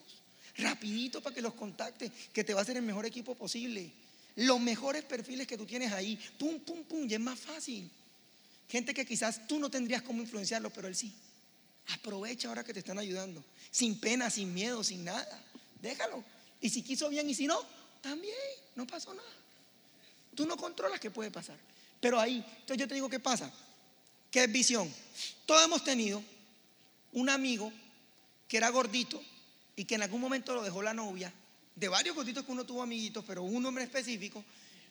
Rapidito 0.57 1.21
para 1.21 1.35
que 1.35 1.43
los 1.43 1.55
contacte, 1.55 2.11
que 2.33 2.43
te 2.43 2.55
va 2.55 2.61
a 2.61 2.63
hacer 2.63 2.77
el 2.77 2.83
mejor 2.83 3.07
equipo 3.07 3.35
posible. 3.35 3.91
Los 4.37 4.61
mejores 4.61 5.05
perfiles 5.05 5.47
que 5.47 5.57
tú 5.57 5.67
tienes 5.67 5.93
ahí, 5.93 6.19
pum, 6.39 6.59
pum, 6.61 6.83
pum, 6.85 7.09
y 7.09 7.15
es 7.15 7.21
más 7.21 7.39
fácil. 7.39 7.89
Gente 8.69 8.95
que 8.95 9.07
quizás 9.07 9.47
tú 9.47 9.59
no 9.59 9.71
tendrías 9.71 10.03
cómo 10.03 10.23
influenciarlo, 10.23 10.71
pero 10.71 10.89
él 10.89 10.97
sí. 10.97 11.13
Aprovecha 11.89 12.49
ahora 12.49 12.65
que 12.65 12.73
te 12.73 12.81
están 12.81 12.99
ayudando. 12.99 13.45
Sin 13.71 13.99
pena, 14.01 14.31
sin 14.31 14.53
miedo, 14.55 14.83
sin 14.83 15.05
nada. 15.05 15.43
Déjalo. 15.81 16.25
Y 16.61 16.71
si 16.71 16.83
quiso 16.83 17.09
bien 17.09 17.29
y 17.29 17.35
si 17.35 17.47
no, 17.47 17.61
también. 18.01 18.35
No 18.75 18.87
pasó 18.87 19.13
nada. 19.13 19.29
Tú 20.35 20.47
no 20.47 20.57
controlas 20.57 21.01
qué 21.01 21.11
puede 21.11 21.31
pasar. 21.31 21.57
Pero 22.01 22.19
ahí, 22.19 22.37
entonces 22.37 22.79
yo 22.79 22.89
te 22.89 22.95
digo, 22.95 23.09
¿qué 23.09 23.21
pasa? 23.21 23.51
¿Qué 24.31 24.45
es 24.45 24.53
visión? 24.53 24.93
Todos 25.47 25.65
hemos 25.65 25.85
tenido 25.85 26.23
un 27.13 27.29
amigo 27.29 27.73
que 28.49 28.57
era 28.57 28.69
gordito 28.69 29.23
y 29.77 29.85
que 29.85 29.95
en 29.95 30.03
algún 30.03 30.21
momento 30.21 30.55
lo 30.55 30.63
dejó 30.63 30.83
la 30.83 30.95
novia, 30.95 31.33
de 31.75 31.89
varios 31.89 32.15
gorditos 32.15 32.45
que 32.45 32.53
uno 32.53 32.65
tuvo 32.65 32.83
amiguitos, 32.83 33.25
pero 33.27 33.43
un 33.43 33.65
hombre 33.65 33.85
específico, 33.85 34.45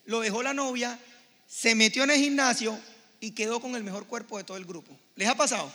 lo 0.06 0.20
dejó 0.20 0.44
la 0.44 0.54
novia, 0.54 1.00
se 1.48 1.76
metió 1.76 2.04
en 2.04 2.12
el 2.12 2.20
gimnasio 2.20 2.78
y 3.20 3.32
quedó 3.32 3.62
con 3.62 3.76
el 3.76 3.84
mejor 3.84 4.08
cuerpo 4.08 4.38
de 4.38 4.44
todo 4.44 4.58
el 4.58 4.66
grupo. 4.66 4.98
¿Les 5.16 5.28
ha 5.28 5.36
pasado? 5.36 5.72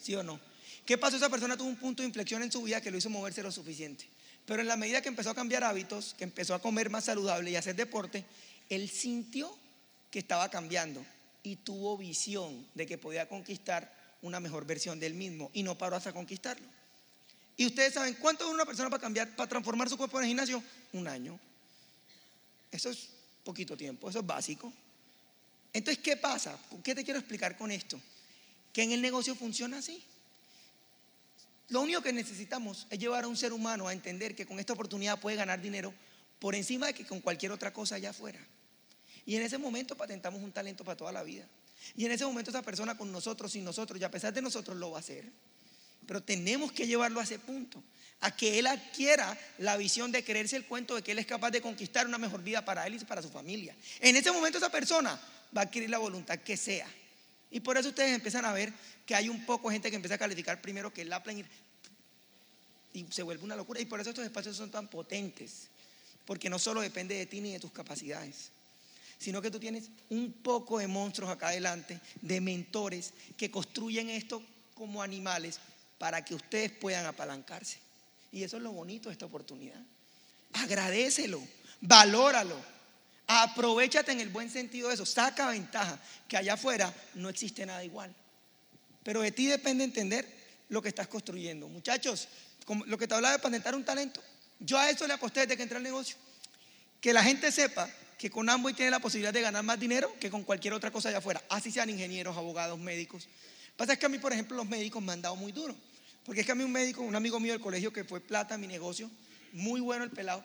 ¿Sí 0.00 0.14
o 0.14 0.22
no? 0.22 0.40
¿Qué 0.86 0.98
pasó? 0.98 1.16
Esa 1.16 1.28
persona 1.28 1.56
tuvo 1.56 1.68
un 1.68 1.76
punto 1.76 2.02
de 2.02 2.08
inflexión 2.08 2.42
en 2.42 2.50
su 2.50 2.62
vida 2.62 2.80
que 2.80 2.90
lo 2.90 2.96
hizo 2.96 3.10
moverse 3.10 3.42
lo 3.42 3.52
suficiente. 3.52 4.06
Pero 4.46 4.62
en 4.62 4.68
la 4.68 4.76
medida 4.76 5.02
que 5.02 5.08
empezó 5.08 5.30
a 5.30 5.34
cambiar 5.34 5.62
hábitos, 5.62 6.14
que 6.16 6.24
empezó 6.24 6.54
a 6.54 6.60
comer 6.60 6.90
más 6.90 7.04
saludable 7.04 7.50
y 7.50 7.56
a 7.56 7.60
hacer 7.60 7.76
deporte, 7.76 8.24
él 8.68 8.88
sintió 8.88 9.56
que 10.10 10.18
estaba 10.18 10.48
cambiando 10.48 11.04
y 11.42 11.56
tuvo 11.56 11.96
visión 11.96 12.66
de 12.74 12.86
que 12.86 12.98
podía 12.98 13.28
conquistar 13.28 13.92
una 14.22 14.40
mejor 14.40 14.66
versión 14.66 14.98
del 14.98 15.14
mismo 15.14 15.50
y 15.54 15.62
no 15.62 15.76
paró 15.78 15.96
hasta 15.96 16.12
conquistarlo. 16.12 16.66
Y 17.56 17.66
ustedes 17.66 17.94
saben 17.94 18.14
cuánto 18.14 18.44
dura 18.44 18.54
una 18.54 18.64
persona 18.64 18.88
para 18.88 19.00
cambiar, 19.00 19.36
para 19.36 19.48
transformar 19.48 19.88
su 19.88 19.96
cuerpo 19.96 20.18
en 20.18 20.24
el 20.24 20.28
gimnasio? 20.28 20.62
Un 20.94 21.06
año. 21.06 21.38
Eso 22.70 22.90
es 22.90 23.10
poquito 23.44 23.76
tiempo, 23.76 24.08
eso 24.08 24.20
es 24.20 24.26
básico. 24.26 24.72
Entonces, 25.72 26.02
¿qué 26.02 26.16
pasa? 26.16 26.58
¿Qué 26.82 26.94
te 26.94 27.04
quiero 27.04 27.20
explicar 27.20 27.56
con 27.56 27.70
esto? 27.70 28.00
Que 28.72 28.82
en 28.82 28.92
el 28.92 29.02
negocio 29.02 29.34
funciona 29.34 29.78
así. 29.78 30.04
Lo 31.68 31.80
único 31.80 32.02
que 32.02 32.12
necesitamos 32.12 32.86
es 32.90 32.98
llevar 32.98 33.24
a 33.24 33.28
un 33.28 33.36
ser 33.36 33.52
humano 33.52 33.86
a 33.86 33.92
entender 33.92 34.34
que 34.34 34.46
con 34.46 34.58
esta 34.58 34.72
oportunidad 34.72 35.20
puede 35.20 35.36
ganar 35.36 35.60
dinero 35.60 35.94
por 36.40 36.54
encima 36.54 36.86
de 36.86 36.94
que 36.94 37.06
con 37.06 37.20
cualquier 37.20 37.52
otra 37.52 37.72
cosa 37.72 37.94
allá 37.94 38.10
afuera. 38.10 38.40
Y 39.24 39.36
en 39.36 39.42
ese 39.42 39.58
momento 39.58 39.96
patentamos 39.96 40.42
un 40.42 40.50
talento 40.50 40.84
para 40.84 40.96
toda 40.96 41.12
la 41.12 41.22
vida. 41.22 41.46
Y 41.96 42.04
en 42.04 42.12
ese 42.12 42.24
momento 42.24 42.50
esa 42.50 42.62
persona 42.62 42.96
con 42.96 43.12
nosotros, 43.12 43.52
sin 43.52 43.64
nosotros, 43.64 44.00
y 44.00 44.04
a 44.04 44.10
pesar 44.10 44.32
de 44.32 44.42
nosotros, 44.42 44.76
lo 44.76 44.90
va 44.90 44.98
a 44.98 45.00
hacer. 45.00 45.24
Pero 46.06 46.22
tenemos 46.22 46.72
que 46.72 46.86
llevarlo 46.86 47.20
a 47.20 47.24
ese 47.24 47.38
punto, 47.38 47.82
a 48.20 48.34
que 48.34 48.58
él 48.58 48.66
adquiera 48.66 49.38
la 49.58 49.76
visión 49.76 50.10
de 50.10 50.24
creerse 50.24 50.56
el 50.56 50.66
cuento 50.66 50.96
de 50.96 51.02
que 51.02 51.12
él 51.12 51.18
es 51.18 51.26
capaz 51.26 51.50
de 51.50 51.60
conquistar 51.60 52.06
una 52.06 52.18
mejor 52.18 52.42
vida 52.42 52.64
para 52.64 52.86
él 52.86 52.94
y 52.94 52.98
para 53.04 53.22
su 53.22 53.30
familia. 53.30 53.76
En 54.00 54.16
ese 54.16 54.32
momento 54.32 54.58
esa 54.58 54.70
persona 54.70 55.20
va 55.56 55.62
a 55.62 55.64
adquirir 55.64 55.90
la 55.90 55.98
voluntad 55.98 56.38
que 56.38 56.56
sea. 56.56 56.88
Y 57.50 57.60
por 57.60 57.76
eso 57.76 57.88
ustedes 57.88 58.14
empiezan 58.14 58.44
a 58.44 58.52
ver 58.52 58.72
que 59.06 59.14
hay 59.14 59.28
un 59.28 59.44
poco 59.44 59.70
gente 59.70 59.90
que 59.90 59.96
empieza 59.96 60.14
a 60.14 60.18
calificar 60.18 60.60
primero 60.60 60.92
que 60.92 61.02
el 61.02 61.08
Lapland 61.08 61.44
y 62.92 63.06
se 63.10 63.22
vuelve 63.22 63.44
una 63.44 63.56
locura. 63.56 63.80
Y 63.80 63.86
por 63.86 64.00
eso 64.00 64.10
estos 64.10 64.24
espacios 64.24 64.56
son 64.56 64.70
tan 64.70 64.88
potentes, 64.88 65.68
porque 66.24 66.48
no 66.48 66.58
solo 66.58 66.80
depende 66.80 67.14
de 67.14 67.26
ti 67.26 67.40
ni 67.40 67.52
de 67.52 67.60
tus 67.60 67.72
capacidades 67.72 68.50
sino 69.20 69.42
que 69.42 69.50
tú 69.50 69.60
tienes 69.60 69.90
un 70.08 70.32
poco 70.32 70.78
de 70.78 70.86
monstruos 70.86 71.30
acá 71.30 71.48
adelante, 71.48 72.00
de 72.22 72.40
mentores 72.40 73.12
que 73.36 73.50
construyen 73.50 74.08
esto 74.08 74.42
como 74.74 75.02
animales 75.02 75.60
para 75.98 76.24
que 76.24 76.34
ustedes 76.34 76.72
puedan 76.72 77.04
apalancarse. 77.04 77.76
Y 78.32 78.42
eso 78.42 78.56
es 78.56 78.62
lo 78.62 78.72
bonito 78.72 79.10
de 79.10 79.12
esta 79.12 79.26
oportunidad. 79.26 79.78
Agradecelo, 80.54 81.38
valóralo, 81.82 82.56
aprovechate 83.30 84.10
en 84.10 84.20
el 84.20 84.28
buen 84.28 84.50
sentido 84.50 84.88
de 84.88 84.94
eso, 84.94 85.06
saca 85.06 85.48
ventaja, 85.48 85.98
que 86.26 86.36
allá 86.36 86.54
afuera 86.54 86.92
no 87.14 87.28
existe 87.28 87.64
nada 87.64 87.84
igual. 87.84 88.12
Pero 89.04 89.20
de 89.20 89.30
ti 89.30 89.46
depende 89.46 89.84
entender 89.84 90.26
lo 90.68 90.82
que 90.82 90.88
estás 90.88 91.06
construyendo. 91.06 91.68
Muchachos, 91.68 92.28
lo 92.86 92.98
que 92.98 93.06
te 93.06 93.14
hablaba 93.14 93.36
de 93.36 93.42
patentar 93.42 93.74
un 93.74 93.84
talento, 93.84 94.20
yo 94.58 94.78
a 94.78 94.90
eso 94.90 95.06
le 95.06 95.14
aposté 95.14 95.40
desde 95.40 95.56
que 95.56 95.62
entré 95.62 95.76
al 95.76 95.82
negocio. 95.84 96.16
Que 97.00 97.12
la 97.12 97.22
gente 97.22 97.52
sepa 97.52 97.88
que 98.18 98.30
con 98.30 98.50
Amway 98.50 98.74
tiene 98.74 98.90
la 98.90 98.98
posibilidad 98.98 99.32
de 99.32 99.40
ganar 99.40 99.62
más 99.62 99.78
dinero 99.78 100.12
que 100.18 100.28
con 100.28 100.42
cualquier 100.42 100.74
otra 100.74 100.90
cosa 100.90 101.08
allá 101.08 101.18
afuera, 101.18 101.42
así 101.48 101.70
sean 101.70 101.88
ingenieros, 101.88 102.36
abogados, 102.36 102.78
médicos. 102.78 103.28
Pasa 103.76 103.92
es 103.92 103.98
que 103.98 104.06
a 104.06 104.08
mí, 104.08 104.18
por 104.18 104.32
ejemplo, 104.32 104.56
los 104.56 104.66
médicos 104.66 105.02
me 105.02 105.12
han 105.12 105.22
dado 105.22 105.36
muy 105.36 105.52
duro, 105.52 105.74
porque 106.24 106.40
es 106.40 106.46
que 106.46 106.52
a 106.52 106.54
mí 106.56 106.64
un 106.64 106.72
médico, 106.72 107.00
un 107.00 107.14
amigo 107.14 107.38
mío 107.40 107.52
del 107.52 107.62
colegio 107.62 107.92
que 107.92 108.04
fue 108.04 108.20
plata 108.20 108.56
en 108.56 108.60
mi 108.60 108.66
negocio, 108.66 109.08
muy 109.52 109.80
bueno 109.80 110.04
el 110.04 110.10
pelado. 110.10 110.44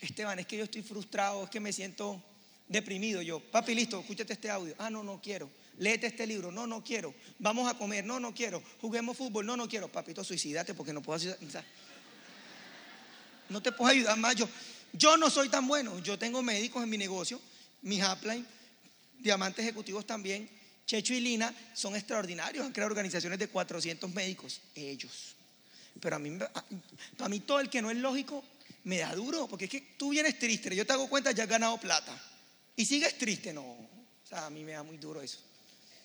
Esteban, 0.00 0.38
es 0.38 0.46
que 0.46 0.56
yo 0.56 0.64
estoy 0.64 0.82
frustrado, 0.82 1.44
es 1.44 1.50
que 1.50 1.60
me 1.60 1.72
siento 1.72 2.22
deprimido. 2.68 3.20
Yo, 3.20 3.40
papi, 3.40 3.74
listo, 3.74 4.00
escúchate 4.00 4.32
este 4.32 4.48
audio. 4.48 4.74
Ah, 4.78 4.88
no, 4.88 5.02
no 5.02 5.20
quiero. 5.20 5.50
Léete 5.78 6.06
este 6.06 6.26
libro. 6.26 6.50
No, 6.50 6.66
no 6.66 6.82
quiero. 6.82 7.14
Vamos 7.38 7.68
a 7.68 7.76
comer. 7.76 8.04
No, 8.04 8.20
no 8.20 8.34
quiero. 8.34 8.62
Juguemos 8.80 9.16
fútbol. 9.16 9.44
No, 9.44 9.56
no 9.56 9.68
quiero. 9.68 9.88
Papito, 9.90 10.22
suicídate 10.24 10.74
porque 10.74 10.92
no 10.92 11.02
puedo 11.02 11.18
ayudar. 11.18 11.64
No 13.48 13.60
te 13.60 13.72
puedo 13.72 13.90
ayudar 13.90 14.16
más. 14.16 14.36
Yo, 14.36 14.48
yo 14.92 15.16
no 15.16 15.28
soy 15.28 15.48
tan 15.48 15.66
bueno. 15.66 15.98
Yo 15.98 16.18
tengo 16.18 16.42
médicos 16.42 16.82
en 16.82 16.90
mi 16.90 16.96
negocio, 16.96 17.40
mis 17.82 18.02
upline, 18.04 18.46
diamantes 19.18 19.64
ejecutivos 19.64 20.06
también. 20.06 20.48
Checho 20.86 21.14
y 21.14 21.20
Lina 21.20 21.54
son 21.74 21.96
extraordinarios. 21.96 22.64
Han 22.64 22.72
creado 22.72 22.90
organizaciones 22.90 23.38
de 23.38 23.48
400 23.48 24.12
médicos. 24.14 24.60
Ellos. 24.74 25.34
Pero 26.00 26.16
a 26.16 26.18
mí, 26.18 26.38
a 27.18 27.28
mí 27.28 27.40
todo 27.40 27.60
el 27.60 27.68
que 27.68 27.82
no 27.82 27.90
es 27.90 27.96
lógico 27.96 28.44
me 28.84 28.98
da 28.98 29.14
duro. 29.14 29.46
Porque 29.48 29.66
es 29.66 29.70
que 29.70 29.80
tú 29.96 30.10
vienes 30.10 30.38
triste. 30.38 30.74
Yo 30.74 30.86
te 30.86 30.92
hago 30.92 31.08
cuenta, 31.08 31.32
ya 31.32 31.44
has 31.44 31.48
ganado 31.48 31.78
plata. 31.78 32.16
Y 32.76 32.84
sigues 32.84 33.16
triste. 33.18 33.52
No. 33.52 33.62
O 33.62 33.88
sea, 34.28 34.46
a 34.46 34.50
mí 34.50 34.64
me 34.64 34.72
da 34.72 34.82
muy 34.82 34.96
duro 34.96 35.20
eso. 35.20 35.38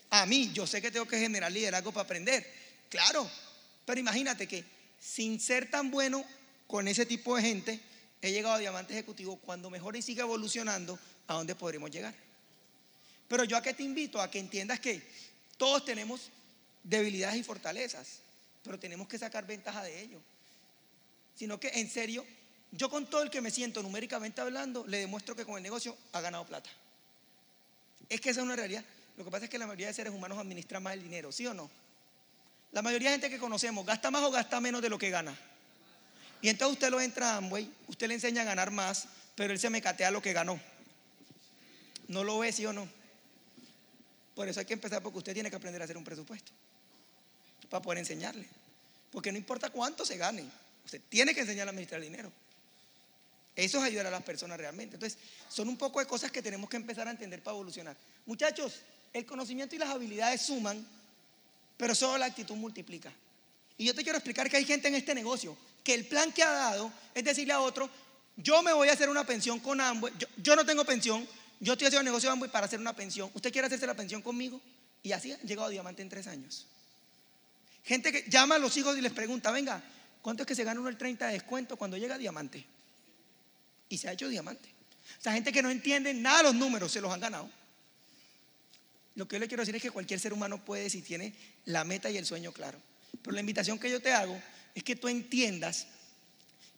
A 0.10 0.25
mí, 0.25 0.51
yo 0.53 0.65
sé 0.67 0.82
que 0.82 0.91
tengo 0.91 1.05
que 1.05 1.20
generar 1.20 1.51
liderazgo 1.51 1.91
para 1.91 2.03
aprender. 2.03 2.46
Claro. 2.89 3.29
Pero 3.86 4.00
imagínate 4.00 4.48
que 4.48 4.63
sin 5.00 5.39
ser 5.39 5.70
tan 5.70 5.91
bueno 5.91 6.25
con 6.67 6.88
ese 6.88 7.05
tipo 7.05 7.36
de 7.36 7.41
gente, 7.44 7.79
he 8.22 8.32
llegado 8.32 8.55
a 8.55 8.60
diamante 8.60 8.94
ejecutivo, 8.94 9.38
cuando 9.38 9.70
mejor 9.70 9.96
y 9.96 10.01
siga 10.01 10.24
evolucionando, 10.24 10.98
¿a 11.27 11.36
dónde 11.36 11.55
podremos 11.55 11.91
llegar? 11.91 12.15
Pero 13.27 13.44
yo 13.44 13.58
a 13.58 13.62
qué 13.62 13.74
te 13.74 13.84
invito, 13.84 14.22
a 14.22 14.29
que 14.29 14.39
entiendas 14.39 14.79
que 14.79 15.01
todos 15.58 15.86
tenemos 15.86 16.29
debilidades 16.84 17.38
y 17.38 17.44
fortalezas, 17.44 18.20
pero 18.63 18.79
tenemos 18.79 19.08
que 19.08 19.17
sacar 19.17 19.46
ventaja 19.46 19.84
de 19.84 20.01
ello. 20.01 20.20
Sino 21.36 21.60
que 21.60 21.67
en 21.70 21.89
serio, 21.89 22.25
yo 22.77 22.89
con 22.89 23.05
todo 23.08 23.24
el 23.24 23.29
que 23.29 23.41
me 23.41 23.51
siento 23.51 23.82
numéricamente 23.82 24.41
hablando, 24.41 24.86
le 24.88 25.00
demuestro 25.00 25.36
que 25.36 25.46
con 25.46 25.58
el 25.58 25.63
negocio 25.63 25.96
ha 26.12 26.22
ganado 26.22 26.46
plata. 26.46 26.70
Es 28.10 28.22
que 28.22 28.29
esa 28.29 28.41
es 28.41 28.46
una 28.46 28.55
realidad. 28.55 28.84
Lo 29.17 29.24
que 29.24 29.32
pasa 29.32 29.46
es 29.46 29.51
que 29.51 29.58
la 29.58 29.65
mayoría 29.65 29.88
de 29.88 29.94
seres 29.94 30.13
humanos 30.13 30.38
administran 30.38 30.84
más 30.84 30.94
el 30.94 31.03
dinero, 31.03 31.32
¿sí 31.32 31.48
o 31.48 31.53
no? 31.53 31.70
La 32.72 32.82
mayoría 32.82 33.10
de 33.10 33.15
gente 33.15 33.29
que 33.29 33.39
conocemos 33.39 33.86
gasta 33.86 34.12
más 34.12 34.24
o 34.24 34.32
gasta 34.32 34.60
menos 34.60 34.82
de 34.82 34.89
lo 34.89 34.98
que 34.98 35.10
gana. 35.10 35.38
Y 36.41 36.50
entonces 36.50 36.74
usted 36.74 36.89
lo 36.89 37.00
entra 37.00 37.34
a 37.34 37.38
Amway, 37.38 37.72
usted 37.88 38.08
le 38.08 38.15
enseña 38.15 38.41
a 38.41 38.46
ganar 38.46 38.72
más, 38.72 39.08
pero 39.36 39.53
él 39.53 39.60
se 39.60 39.70
me 39.70 39.82
catea 39.82 40.12
lo 40.12 40.22
que 40.22 40.34
ganó. 40.34 40.60
No 42.08 42.24
lo 42.24 42.39
ve, 42.39 42.51
sí 42.51 42.65
o 42.65 42.74
no. 42.74 42.88
Por 44.36 44.50
eso 44.50 44.60
hay 44.60 44.65
que 44.65 44.74
empezar 44.74 45.01
porque 45.01 45.20
usted 45.20 45.34
tiene 45.34 45.50
que 45.50 45.55
aprender 45.55 45.82
a 45.82 45.86
hacer 45.86 45.98
un 45.98 46.03
presupuesto 46.03 46.51
para 47.70 47.82
poder 47.82 48.00
enseñarle. 48.00 48.46
Porque 49.12 49.32
no 49.32 49.38
importa 49.38 49.70
cuánto 49.70 50.05
se 50.05 50.17
gane, 50.17 50.44
usted 50.84 51.01
tiene 51.08 51.34
que 51.34 51.41
enseñar 51.41 51.67
a 51.67 51.70
administrar 51.70 52.01
el 52.01 52.10
dinero. 52.10 52.32
Eso 53.55 53.77
es 53.77 53.83
ayudar 53.85 54.07
a 54.07 54.12
las 54.12 54.24
personas 54.24 54.57
realmente. 54.57 54.95
Entonces, 54.95 55.17
son 55.47 55.69
un 55.69 55.77
poco 55.77 56.00
de 56.00 56.05
cosas 56.05 56.31
que 56.31 56.41
tenemos 56.41 56.69
que 56.69 56.75
empezar 56.75 57.07
a 57.07 57.12
entender 57.12 57.41
para 57.41 57.55
evolucionar. 57.55 57.95
Muchachos, 58.25 58.81
el 59.13 59.25
conocimiento 59.25 59.75
y 59.75 59.79
las 59.79 59.89
habilidades 59.89 60.41
suman, 60.41 60.85
pero 61.77 61.95
solo 61.95 62.17
la 62.17 62.25
actitud 62.25 62.55
multiplica. 62.55 63.12
Y 63.77 63.85
yo 63.85 63.95
te 63.95 64.03
quiero 64.03 64.17
explicar 64.17 64.50
que 64.50 64.57
hay 64.57 64.65
gente 64.65 64.88
en 64.88 64.95
este 64.95 65.15
negocio 65.15 65.57
que 65.83 65.93
el 65.93 66.05
plan 66.05 66.31
que 66.33 66.43
ha 66.43 66.51
dado 66.51 66.91
es 67.13 67.24
decirle 67.24 67.53
a 67.53 67.62
otro, 67.62 67.89
yo 68.38 68.62
me 68.63 68.74
voy 68.74 68.89
a 68.89 68.93
hacer 68.93 69.07
una 69.07 69.25
pensión 69.25 69.59
con 69.59 69.79
Amway, 69.79 70.12
yo, 70.38 70.55
no 70.55 70.65
tengo 70.65 70.83
pensión, 70.83 71.25
yo 71.59 71.74
estoy 71.74 71.88
haciendo 71.88 72.03
negocio 72.03 72.27
de 72.29 72.33
Amway 72.33 72.51
para 72.51 72.65
hacer 72.65 72.79
una 72.79 72.93
pensión, 72.93 73.29
¿usted 73.33 73.51
quiere 73.51 73.67
hacerse 73.67 73.85
la 73.85 73.93
pensión 73.93 74.21
conmigo? 74.21 74.59
Y 75.03 75.12
así 75.12 75.31
han 75.31 75.39
llegado 75.41 75.67
a 75.67 75.69
diamante 75.69 76.01
en 76.01 76.09
tres 76.09 76.27
años. 76.27 76.65
Gente 77.83 78.12
que 78.12 78.27
llama 78.29 78.55
a 78.55 78.59
los 78.59 78.75
hijos 78.77 78.97
y 78.97 79.01
les 79.01 79.13
pregunta, 79.13 79.51
venga, 79.51 79.81
¿cuánto 80.24 80.41
es 80.43 80.47
que 80.47 80.55
se 80.55 80.63
gana 80.63 80.79
uno 80.79 80.89
el 80.89 80.97
30 80.97 81.27
de 81.27 81.33
descuento 81.33 81.77
cuando 81.77 81.97
llega 81.97 82.17
diamante? 82.17 82.65
Y 83.89 83.97
se 83.97 84.09
ha 84.09 84.13
hecho 84.13 84.27
diamante. 84.29 84.69
O 85.19 85.21
sea, 85.21 85.33
gente 85.33 85.51
que 85.51 85.61
no 85.61 85.69
entiende 85.69 86.13
nada 86.13 86.37
de 86.37 86.43
los 86.45 86.55
números, 86.55 86.91
se 86.91 87.01
los 87.01 87.11
han 87.11 87.19
ganado. 87.19 87.49
Lo 89.15 89.27
que 89.27 89.35
yo 89.35 89.39
le 89.39 89.47
quiero 89.47 89.61
decir 89.61 89.75
es 89.75 89.81
que 89.81 89.91
cualquier 89.91 90.19
ser 90.19 90.33
humano 90.33 90.63
puede 90.63 90.89
si 90.89 91.01
tiene 91.01 91.33
la 91.65 91.83
meta 91.83 92.09
y 92.09 92.17
el 92.17 92.25
sueño 92.25 92.51
claro. 92.51 92.79
Pero 93.21 93.33
la 93.33 93.39
invitación 93.39 93.79
que 93.79 93.89
yo 93.89 94.01
te 94.01 94.11
hago 94.11 94.39
es 94.73 94.83
que 94.83 94.95
tú 94.95 95.07
entiendas 95.07 95.87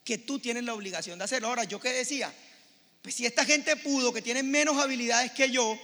que 0.03 0.17
tú 0.17 0.39
tienes 0.39 0.63
la 0.63 0.73
obligación 0.73 1.17
de 1.17 1.25
hacerlo. 1.25 1.49
Ahora, 1.49 1.65
yo 1.65 1.81
que 1.81 1.91
decía, 1.91 2.33
pues 3.01 3.15
si 3.15 3.25
esta 3.25 3.43
gente 3.43 3.75
pudo, 3.75 4.13
que 4.13 4.21
tiene 4.21 4.41
menos 4.43 4.77
habilidades 4.77 5.33
que 5.33 5.51
yo, 5.51 5.77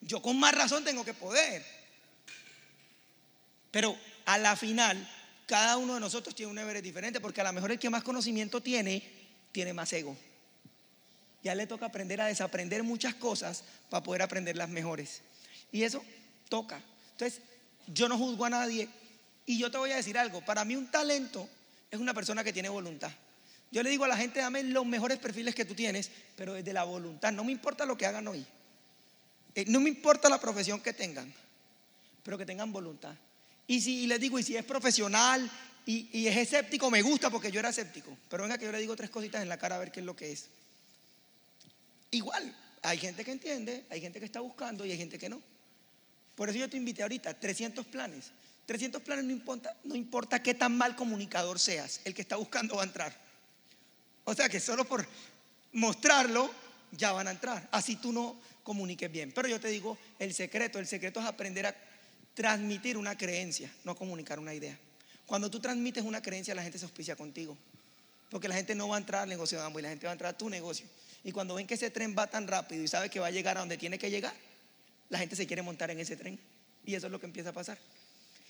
yo 0.00 0.22
con 0.22 0.38
más 0.38 0.54
razón 0.54 0.84
tengo 0.84 1.04
que 1.04 1.14
poder. 1.14 1.64
Pero 3.72 3.98
a 4.26 4.38
la 4.38 4.54
final, 4.54 5.08
cada 5.46 5.78
uno 5.78 5.94
de 5.94 6.00
nosotros 6.00 6.34
tiene 6.34 6.50
un 6.50 6.56
deber 6.56 6.80
diferente, 6.80 7.20
porque 7.20 7.40
a 7.40 7.44
lo 7.44 7.52
mejor 7.52 7.72
el 7.72 7.78
que 7.78 7.90
más 7.90 8.04
conocimiento 8.04 8.60
tiene, 8.62 9.02
tiene 9.50 9.72
más 9.72 9.92
ego. 9.92 10.16
Ya 11.42 11.54
le 11.54 11.66
toca 11.66 11.86
aprender 11.86 12.20
a 12.20 12.26
desaprender 12.26 12.82
muchas 12.82 13.14
cosas 13.14 13.64
para 13.88 14.02
poder 14.02 14.22
aprender 14.22 14.56
las 14.56 14.68
mejores. 14.68 15.22
Y 15.72 15.82
eso 15.84 16.04
toca. 16.48 16.82
Entonces, 17.12 17.40
yo 17.86 18.08
no 18.08 18.18
juzgo 18.18 18.44
a 18.44 18.50
nadie. 18.50 18.88
Y 19.46 19.58
yo 19.58 19.70
te 19.70 19.78
voy 19.78 19.90
a 19.90 19.96
decir 19.96 20.18
algo. 20.18 20.44
Para 20.44 20.64
mí 20.64 20.76
un 20.76 20.90
talento 20.90 21.48
es 21.90 21.98
una 21.98 22.14
persona 22.14 22.44
que 22.44 22.52
tiene 22.52 22.68
voluntad. 22.68 23.10
Yo 23.70 23.82
le 23.82 23.90
digo 23.90 24.04
a 24.04 24.08
la 24.08 24.16
gente, 24.16 24.40
dame 24.40 24.62
los 24.64 24.84
mejores 24.84 25.18
perfiles 25.18 25.54
que 25.54 25.64
tú 25.64 25.74
tienes, 25.74 26.10
pero 26.36 26.54
desde 26.54 26.72
la 26.72 26.84
voluntad. 26.84 27.32
No 27.32 27.44
me 27.44 27.52
importa 27.52 27.86
lo 27.86 27.96
que 27.96 28.06
hagan 28.06 28.26
hoy. 28.26 28.44
Eh, 29.54 29.64
no 29.68 29.80
me 29.80 29.88
importa 29.88 30.28
la 30.28 30.40
profesión 30.40 30.80
que 30.80 30.92
tengan, 30.92 31.32
pero 32.22 32.36
que 32.36 32.46
tengan 32.46 32.72
voluntad. 32.72 33.14
Y 33.66 33.80
si 33.80 34.06
les 34.06 34.20
digo, 34.20 34.38
y 34.38 34.42
si 34.42 34.56
es 34.56 34.64
profesional 34.64 35.48
y, 35.86 36.08
y, 36.12 36.26
es 36.26 36.36
escéptico, 36.36 36.90
me 36.90 37.02
gusta 37.02 37.30
porque 37.30 37.52
yo 37.52 37.60
era 37.60 37.68
escéptico. 37.68 38.16
Pero 38.28 38.42
venga 38.42 38.58
que 38.58 38.64
yo 38.64 38.72
le 38.72 38.78
digo 38.78 38.96
tres 38.96 39.10
cositas 39.10 39.42
en 39.42 39.48
la 39.48 39.58
cara 39.58 39.76
a 39.76 39.78
ver 39.78 39.92
qué 39.92 40.00
es 40.00 40.06
lo 40.06 40.16
que 40.16 40.32
es. 40.32 40.46
Igual, 42.10 42.54
hay 42.82 42.98
gente 42.98 43.24
que 43.24 43.32
entiende, 43.32 43.84
hay 43.90 44.00
gente 44.00 44.18
que 44.18 44.26
está 44.26 44.40
buscando 44.40 44.84
y 44.84 44.92
hay 44.92 44.98
gente 44.98 45.18
que 45.18 45.28
no. 45.28 45.40
Por 46.34 46.48
eso 46.48 46.58
yo 46.58 46.68
te 46.68 46.76
invité 46.76 47.02
ahorita, 47.02 47.34
300 47.38 47.86
planes. 47.86 48.30
300 48.66 49.02
planes 49.02 49.24
no 49.24 49.32
importa, 49.32 49.76
no 49.84 49.94
importa 49.94 50.42
qué 50.42 50.54
tan 50.54 50.76
mal 50.76 50.94
comunicador 50.96 51.58
seas, 51.58 52.00
el 52.04 52.14
que 52.14 52.22
está 52.22 52.36
buscando 52.36 52.76
va 52.76 52.82
a 52.82 52.86
entrar. 52.86 53.14
O 54.24 54.34
sea 54.34 54.48
que 54.48 54.60
solo 54.60 54.84
por 54.84 55.06
mostrarlo 55.72 56.50
ya 56.92 57.12
van 57.12 57.28
a 57.28 57.32
entrar. 57.32 57.68
Así 57.72 57.96
tú 57.96 58.12
no 58.12 58.40
comuniques 58.62 59.10
bien. 59.10 59.32
Pero 59.32 59.48
yo 59.48 59.60
te 59.60 59.68
digo, 59.68 59.98
el 60.18 60.34
secreto, 60.34 60.78
el 60.78 60.86
secreto 60.86 61.20
es 61.20 61.26
aprender 61.26 61.66
a 61.66 61.74
transmitir 62.34 62.96
una 62.96 63.16
creencia, 63.16 63.72
no 63.84 63.96
comunicar 63.96 64.38
una 64.38 64.54
idea. 64.54 64.78
Cuando 65.26 65.50
tú 65.50 65.60
transmites 65.60 66.04
una 66.04 66.22
creencia, 66.22 66.54
la 66.54 66.62
gente 66.62 66.78
se 66.78 66.84
auspicia 66.84 67.16
contigo. 67.16 67.56
Porque 68.30 68.48
la 68.48 68.54
gente 68.54 68.74
no 68.74 68.88
va 68.88 68.96
a 68.96 68.98
entrar 68.98 69.22
al 69.22 69.28
negocio 69.28 69.58
de 69.58 69.64
Amway, 69.64 69.82
la 69.82 69.90
gente 69.90 70.06
va 70.06 70.12
a 70.12 70.14
entrar 70.14 70.34
a 70.34 70.38
tu 70.38 70.48
negocio. 70.48 70.86
Y 71.24 71.32
cuando 71.32 71.54
ven 71.54 71.66
que 71.66 71.74
ese 71.74 71.90
tren 71.90 72.14
va 72.18 72.26
tan 72.28 72.48
rápido 72.48 72.82
y 72.82 72.88
sabe 72.88 73.10
que 73.10 73.20
va 73.20 73.26
a 73.26 73.30
llegar 73.30 73.56
a 73.56 73.60
donde 73.60 73.76
tiene 73.76 73.98
que 73.98 74.10
llegar, 74.10 74.34
la 75.08 75.18
gente 75.18 75.36
se 75.36 75.46
quiere 75.46 75.62
montar 75.62 75.90
en 75.90 76.00
ese 76.00 76.16
tren. 76.16 76.40
Y 76.84 76.94
eso 76.94 77.06
es 77.06 77.12
lo 77.12 77.20
que 77.20 77.26
empieza 77.26 77.50
a 77.50 77.52
pasar. 77.52 77.78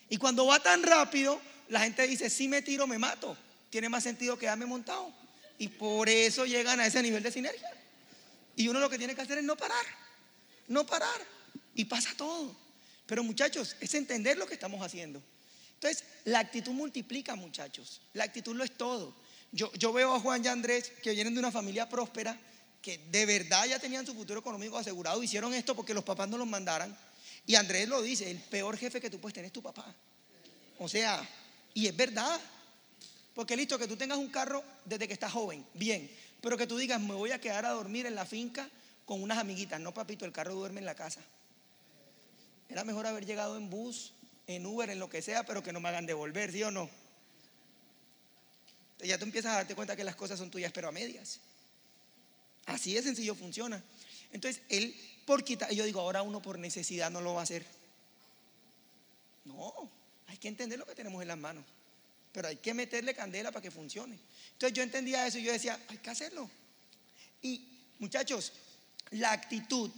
Y 0.09 0.17
cuando 0.17 0.47
va 0.47 0.61
tan 0.61 0.83
rápido, 0.83 1.41
la 1.69 1.81
gente 1.81 2.07
dice, 2.07 2.31
si 2.31 2.49
me 2.49 2.63
tiro, 2.63 2.87
me 2.87 2.99
mato. 2.99 3.37
Tiene 3.71 3.89
más 3.89 4.03
sentido 4.03 4.39
quedarme 4.39 4.67
montado. 4.67 5.13
Y 5.59 5.69
por 5.69 6.09
eso 6.09 6.47
llegan 6.47 6.81
a 6.81 6.87
ese 6.87 7.03
nivel 7.03 7.23
de 7.23 7.31
sinergia. 7.31 7.71
Y 8.57 8.69
uno 8.69 8.81
lo 8.81 8.91
que 8.91 8.99
tiene 8.99 9.15
que 9.15 9.21
hacer 9.21 9.39
es 9.39 9.45
no 9.45 9.57
parar. 9.57 9.85
No 10.69 10.87
parar. 10.87 11.21
Y 11.75 11.85
pasa 11.85 12.11
todo. 12.17 12.57
Pero 13.07 13.25
muchachos, 13.25 13.77
es 13.81 13.95
entender 13.95 14.39
lo 14.39 14.47
que 14.47 14.55
estamos 14.55 14.85
haciendo. 14.85 15.23
Entonces, 15.75 16.05
la 16.25 16.41
actitud 16.41 16.73
multiplica, 16.73 17.35
muchachos. 17.35 18.01
La 18.13 18.25
actitud 18.25 18.55
lo 18.55 18.65
es 18.65 18.77
todo. 18.77 19.15
Yo, 19.53 19.73
yo 19.75 19.93
veo 19.93 20.15
a 20.15 20.21
Juan 20.21 20.45
y 20.45 20.49
Andrés 20.49 20.93
que 21.03 21.13
vienen 21.13 21.35
de 21.35 21.41
una 21.41 21.51
familia 21.51 21.89
próspera 21.89 22.39
que 22.83 22.99
de 23.11 23.27
verdad 23.27 23.67
ya 23.67 23.79
tenían 23.79 24.07
su 24.07 24.15
futuro 24.15 24.41
económico 24.41 24.79
asegurado, 24.79 25.23
hicieron 25.23 25.53
esto 25.55 25.75
porque 25.75 25.95
los 25.95 26.05
papás 26.05 26.29
no 26.29 26.39
los 26.39 26.47
mandaran. 26.47 26.97
Y 27.47 27.55
Andrés 27.55 27.89
lo 27.89 28.03
dice, 28.03 28.31
el 28.31 28.39
peor 28.39 28.77
jefe 28.77 29.01
que 29.01 29.11
tú 29.11 29.21
puedes 29.21 29.35
tener 29.35 29.47
es 29.47 29.53
tu 29.53 29.63
papá. 29.63 29.95
O 30.79 30.89
sea, 30.89 31.27
y 31.75 31.87
es 31.87 31.97
verdad. 31.97 32.41
Porque 33.35 33.57
listo, 33.57 33.79
que 33.79 33.87
tú 33.87 33.97
tengas 33.97 34.19
un 34.19 34.29
carro 34.29 34.63
desde 34.85 35.07
que 35.07 35.13
estás 35.13 35.33
joven, 35.33 35.65
bien. 35.75 36.11
Pero 36.41 36.57
que 36.57 36.67
tú 36.67 36.77
digas, 36.79 37.01
me 37.01 37.15
voy 37.15 37.33
a 37.33 37.41
quedar 37.41 37.65
a 37.67 37.71
dormir 37.71 38.07
en 38.07 38.15
la 38.15 38.27
finca 38.27 38.69
con 39.05 39.23
unas 39.23 39.39
amiguitas. 39.39 39.81
No, 39.81 39.93
papito, 39.93 40.25
el 40.25 40.33
carro 40.33 40.55
duerme 40.55 40.81
en 40.81 40.87
la 40.87 40.95
casa. 40.95 41.21
Era 42.69 42.85
mejor 42.85 43.07
haber 43.07 43.27
llegado 43.27 43.57
en 43.57 43.69
bus, 43.69 44.15
en 44.47 44.65
Uber, 44.65 44.91
en 44.91 44.99
lo 44.99 45.11
que 45.11 45.23
sea, 45.23 45.45
pero 45.45 45.63
que 45.63 45.73
no 45.73 45.81
me 45.81 45.89
hagan 45.89 46.07
devolver, 46.07 46.53
¿sí 46.53 46.63
o 46.63 46.71
no? 46.71 46.89
Ya 49.01 49.19
tú 49.19 49.25
empiezas 49.25 49.53
a 49.53 49.57
darte 49.57 49.75
cuenta 49.75 49.97
que 49.97 50.05
las 50.05 50.17
cosas 50.17 50.39
son 50.39 50.51
tuyas, 50.51 50.73
pero 50.73 50.89
a 50.89 50.93
medias. 50.93 51.41
Así 52.71 52.95
de 52.95 53.03
sencillo 53.03 53.35
funciona. 53.35 53.83
Entonces, 54.33 54.63
él 54.69 54.95
por 55.27 55.45
quitar, 55.45 55.71
yo 55.73 55.85
digo, 55.85 56.01
ahora 56.01 56.23
uno 56.23 56.41
por 56.41 56.59
necesidad 56.59 57.11
no 57.11 57.21
lo 57.21 57.35
va 57.35 57.41
a 57.41 57.43
hacer. 57.45 57.65
No, 59.45 59.91
hay 60.27 60.37
que 60.39 60.49
entender 60.49 60.79
lo 60.79 60.87
que 60.87 60.95
tenemos 60.95 61.21
en 61.23 61.29
las 61.29 61.39
manos, 61.39 61.65
pero 62.33 62.49
hay 62.49 62.57
que 62.57 62.75
meterle 62.75 63.15
candela 63.15 63.51
para 63.51 63.63
que 63.63 63.71
funcione. 63.71 64.19
Entonces 64.53 64.77
yo 64.77 64.83
entendía 64.83 65.27
eso 65.27 65.39
y 65.39 65.43
yo 65.43 65.53
decía, 65.53 65.79
hay 65.89 65.99
que 65.99 66.11
hacerlo. 66.11 66.49
Y 67.43 67.67
muchachos, 67.99 68.53
la 69.11 69.33
actitud, 69.33 69.91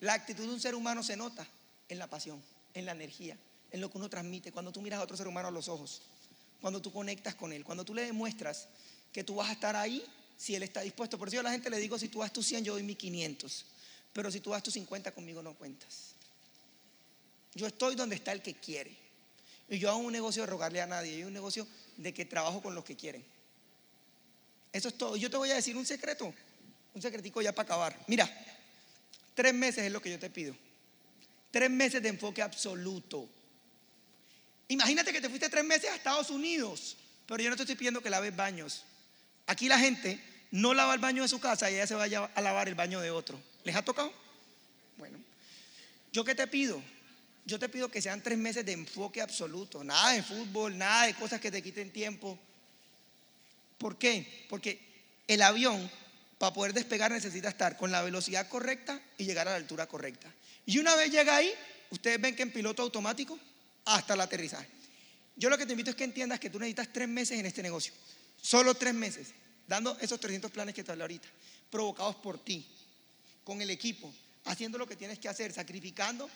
la 0.00 0.14
actitud 0.14 0.44
de 0.44 0.52
un 0.52 0.60
ser 0.60 0.74
humano 0.74 1.02
se 1.02 1.16
nota 1.16 1.46
en 1.88 1.98
la 1.98 2.06
pasión, 2.06 2.42
en 2.74 2.86
la 2.86 2.92
energía, 2.92 3.36
en 3.70 3.80
lo 3.80 3.90
que 3.90 3.98
uno 3.98 4.08
transmite, 4.08 4.52
cuando 4.52 4.72
tú 4.72 4.82
miras 4.82 5.00
a 5.00 5.02
otro 5.02 5.16
ser 5.16 5.28
humano 5.28 5.48
a 5.48 5.50
los 5.50 5.68
ojos, 5.68 6.02
cuando 6.60 6.82
tú 6.82 6.92
conectas 6.92 7.34
con 7.34 7.52
él, 7.52 7.64
cuando 7.64 7.84
tú 7.84 7.94
le 7.94 8.04
demuestras 8.04 8.68
que 9.12 9.24
tú 9.24 9.36
vas 9.36 9.48
a 9.48 9.52
estar 9.52 9.76
ahí 9.76 10.04
si 10.38 10.54
él 10.54 10.62
está 10.62 10.80
dispuesto. 10.80 11.18
Por 11.18 11.28
eso 11.28 11.34
yo 11.34 11.40
a 11.40 11.42
la 11.42 11.50
gente 11.50 11.68
le 11.68 11.78
digo, 11.78 11.98
si 11.98 12.08
tú 12.08 12.20
das 12.20 12.32
tus 12.32 12.46
100, 12.46 12.64
yo 12.64 12.72
doy 12.74 12.84
mis 12.84 12.96
500. 12.96 13.66
Pero 14.12 14.30
si 14.30 14.40
tú 14.40 14.50
das 14.50 14.62
tus 14.62 14.72
50, 14.74 15.12
conmigo 15.12 15.42
no 15.42 15.52
cuentas. 15.54 16.14
Yo 17.54 17.66
estoy 17.66 17.96
donde 17.96 18.14
está 18.14 18.32
el 18.32 18.40
que 18.40 18.54
quiere. 18.54 18.96
Y 19.68 19.78
yo 19.78 19.90
hago 19.90 19.98
un 19.98 20.12
negocio 20.12 20.42
de 20.42 20.46
rogarle 20.46 20.80
a 20.80 20.86
nadie, 20.86 21.18
yo 21.18 21.26
un 21.26 21.32
negocio 21.32 21.66
de 21.96 22.14
que 22.14 22.24
trabajo 22.24 22.62
con 22.62 22.74
los 22.74 22.84
que 22.84 22.96
quieren. 22.96 23.22
Eso 24.72 24.88
es 24.88 24.96
todo. 24.96 25.16
Yo 25.16 25.28
te 25.28 25.36
voy 25.36 25.50
a 25.50 25.56
decir 25.56 25.76
un 25.76 25.84
secreto, 25.84 26.32
un 26.94 27.02
secretico 27.02 27.42
ya 27.42 27.52
para 27.52 27.66
acabar. 27.66 28.04
Mira, 28.06 28.30
tres 29.34 29.52
meses 29.52 29.84
es 29.84 29.92
lo 29.92 30.00
que 30.00 30.10
yo 30.10 30.18
te 30.18 30.30
pido. 30.30 30.54
Tres 31.50 31.68
meses 31.68 32.00
de 32.00 32.10
enfoque 32.10 32.42
absoluto. 32.42 33.28
Imagínate 34.68 35.12
que 35.12 35.20
te 35.20 35.28
fuiste 35.28 35.48
tres 35.48 35.64
meses 35.64 35.90
a 35.90 35.96
Estados 35.96 36.30
Unidos, 36.30 36.96
pero 37.26 37.42
yo 37.42 37.50
no 37.50 37.56
te 37.56 37.62
estoy 37.62 37.76
pidiendo 37.76 38.00
que 38.00 38.10
laves 38.10 38.36
baños. 38.36 38.84
Aquí 39.48 39.66
la 39.66 39.78
gente 39.78 40.20
no 40.50 40.74
lava 40.74 40.92
el 40.92 41.00
baño 41.00 41.22
de 41.22 41.28
su 41.28 41.40
casa 41.40 41.70
y 41.70 41.74
ella 41.74 41.86
se 41.86 41.94
vaya 41.94 42.30
a 42.34 42.40
lavar 42.42 42.68
el 42.68 42.74
baño 42.74 43.00
de 43.00 43.10
otro. 43.10 43.40
¿Les 43.64 43.74
ha 43.74 43.82
tocado? 43.82 44.12
Bueno, 44.98 45.18
¿yo 46.12 46.22
qué 46.22 46.34
te 46.34 46.46
pido? 46.46 46.82
Yo 47.46 47.58
te 47.58 47.70
pido 47.70 47.90
que 47.90 48.02
sean 48.02 48.22
tres 48.22 48.36
meses 48.36 48.66
de 48.66 48.72
enfoque 48.72 49.22
absoluto, 49.22 49.82
nada 49.82 50.12
de 50.12 50.22
fútbol, 50.22 50.76
nada 50.76 51.06
de 51.06 51.14
cosas 51.14 51.40
que 51.40 51.50
te 51.50 51.62
quiten 51.62 51.90
tiempo. 51.90 52.38
¿Por 53.78 53.96
qué? 53.96 54.46
Porque 54.50 54.80
el 55.26 55.40
avión, 55.40 55.90
para 56.36 56.52
poder 56.52 56.74
despegar, 56.74 57.10
necesita 57.10 57.48
estar 57.48 57.78
con 57.78 57.90
la 57.90 58.02
velocidad 58.02 58.48
correcta 58.48 59.00
y 59.16 59.24
llegar 59.24 59.48
a 59.48 59.52
la 59.52 59.56
altura 59.56 59.86
correcta. 59.86 60.30
Y 60.66 60.78
una 60.78 60.94
vez 60.94 61.10
llega 61.10 61.36
ahí, 61.36 61.50
ustedes 61.88 62.20
ven 62.20 62.36
que 62.36 62.42
en 62.42 62.52
piloto 62.52 62.82
automático, 62.82 63.38
hasta 63.86 64.12
el 64.12 64.20
aterrizaje. 64.20 64.68
Yo 65.36 65.48
lo 65.48 65.56
que 65.56 65.64
te 65.64 65.72
invito 65.72 65.88
es 65.88 65.96
que 65.96 66.04
entiendas 66.04 66.38
que 66.38 66.50
tú 66.50 66.58
necesitas 66.58 66.92
tres 66.92 67.08
meses 67.08 67.38
en 67.38 67.46
este 67.46 67.62
negocio. 67.62 67.94
Solo 68.40 68.74
tres 68.74 68.94
meses, 68.94 69.28
dando 69.66 69.96
esos 70.00 70.18
300 70.20 70.50
planes 70.50 70.74
que 70.74 70.84
te 70.84 70.92
hablé 70.92 71.04
ahorita, 71.04 71.28
provocados 71.70 72.16
por 72.16 72.38
ti, 72.38 72.66
con 73.44 73.60
el 73.60 73.70
equipo, 73.70 74.12
haciendo 74.44 74.78
lo 74.78 74.86
que 74.86 74.96
tienes 74.96 75.18
que 75.18 75.28
hacer, 75.28 75.52
sacrificando 75.52 76.28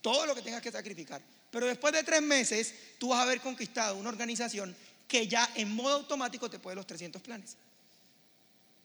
todo 0.00 0.26
lo 0.26 0.34
que 0.34 0.42
tengas 0.42 0.62
que 0.62 0.70
sacrificar. 0.70 1.22
Pero 1.50 1.66
después 1.66 1.94
de 1.94 2.02
tres 2.02 2.20
meses, 2.20 2.74
tú 2.98 3.08
vas 3.08 3.20
a 3.20 3.22
haber 3.22 3.40
conquistado 3.40 3.96
una 3.96 4.08
organización 4.08 4.74
que 5.08 5.26
ya 5.28 5.50
en 5.54 5.74
modo 5.74 5.96
automático 5.96 6.50
te 6.50 6.58
puede 6.58 6.76
los 6.76 6.86
300 6.86 7.22
planes. 7.22 7.56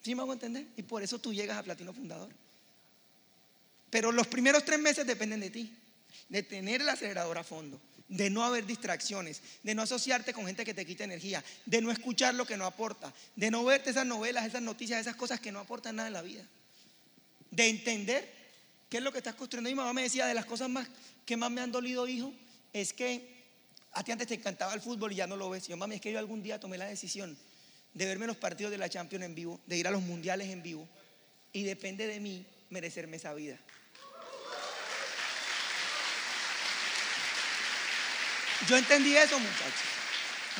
¿Sí 0.04 0.16
me 0.16 0.22
hago 0.22 0.34
entender? 0.34 0.66
Y 0.78 0.84
por 0.84 1.04
eso 1.04 1.20
tú 1.20 1.34
llegas 1.34 1.58
a 1.58 1.64
Platino 1.64 1.94
Fundador. 1.94 2.30
Pero 3.90 4.12
los 4.12 4.28
primeros 4.28 4.64
tres 4.64 4.80
meses 4.80 5.06
dependen 5.06 5.40
de 5.40 5.50
ti, 5.50 5.74
de 6.30 6.44
tener 6.44 6.82
el 6.82 6.90
acelerador 6.90 7.38
a 7.38 7.44
fondo, 7.44 7.82
de 8.10 8.30
no 8.30 8.44
haber 8.44 8.66
distracciones, 8.66 9.42
de 9.64 9.76
no 9.76 9.84
asociarte 9.84 10.34
con 10.34 10.46
gente 10.48 10.66
que 10.66 10.74
te 10.74 10.86
quita 10.86 11.04
energía, 11.04 11.44
de 11.66 11.82
no 11.82 11.92
escuchar 11.92 12.34
lo 12.34 12.46
que 12.46 12.58
no 12.58 12.66
aporta, 12.66 13.14
de 13.36 13.52
no 13.52 13.64
verte 13.64 13.92
esas 13.92 14.06
novelas, 14.06 14.46
esas 14.46 14.64
noticias, 14.64 15.00
esas 15.00 15.16
cosas 15.16 15.40
que 15.40 15.52
no 15.52 15.60
aportan 15.60 15.96
nada 15.96 16.08
en 16.08 16.14
la 16.14 16.24
vida, 16.24 16.44
de 17.52 17.70
entender 17.70 18.28
qué 18.90 18.98
es 18.98 19.04
lo 19.04 19.12
que 19.12 19.20
estás 19.20 19.36
construyendo. 19.36 19.70
Mi 19.70 19.76
mamá 19.76 19.94
me 19.94 20.02
decía, 20.02 20.26
de 20.26 20.34
las 20.34 20.46
cosas 20.46 20.70
más 20.70 20.88
que 21.26 21.38
más 21.38 21.52
me 21.52 21.62
han 21.62 21.72
dolido, 21.72 22.08
hijo, 22.08 22.34
es 22.74 22.94
que 22.94 23.40
a 23.92 24.04
ti 24.04 24.12
antes 24.12 24.28
te 24.28 24.34
encantaba 24.34 24.74
el 24.74 24.82
fútbol 24.82 25.12
y 25.12 25.16
ya 25.16 25.28
no 25.28 25.36
lo 25.36 25.50
ves. 25.52 25.68
yo, 25.68 25.78
mami, 25.78 25.96
es 25.96 26.02
que 26.02 26.12
yo 26.12 26.18
algún 26.18 26.42
día 26.42 26.60
tomé 26.60 26.78
la 26.78 26.86
decisión 26.86 27.38
de 27.94 28.06
verme 28.06 28.26
los 28.26 28.38
partidos 28.38 28.72
de 28.72 28.78
la 28.80 28.90
Champions 28.90 29.26
en 29.26 29.36
vivo, 29.36 29.60
de 29.68 29.78
ir 29.78 29.88
a 29.88 29.92
los 29.92 30.02
mundiales 30.02 30.50
en 30.50 30.64
vivo, 30.64 30.88
y 31.54 31.64
depende 31.64 32.08
de 32.08 32.20
mí 32.20 32.46
merecerme 32.70 33.18
esa 33.18 33.34
vida. 33.34 33.60
Yo 38.68 38.78
entendí 38.78 39.16
eso, 39.16 39.40
muchachos. 39.40 40.00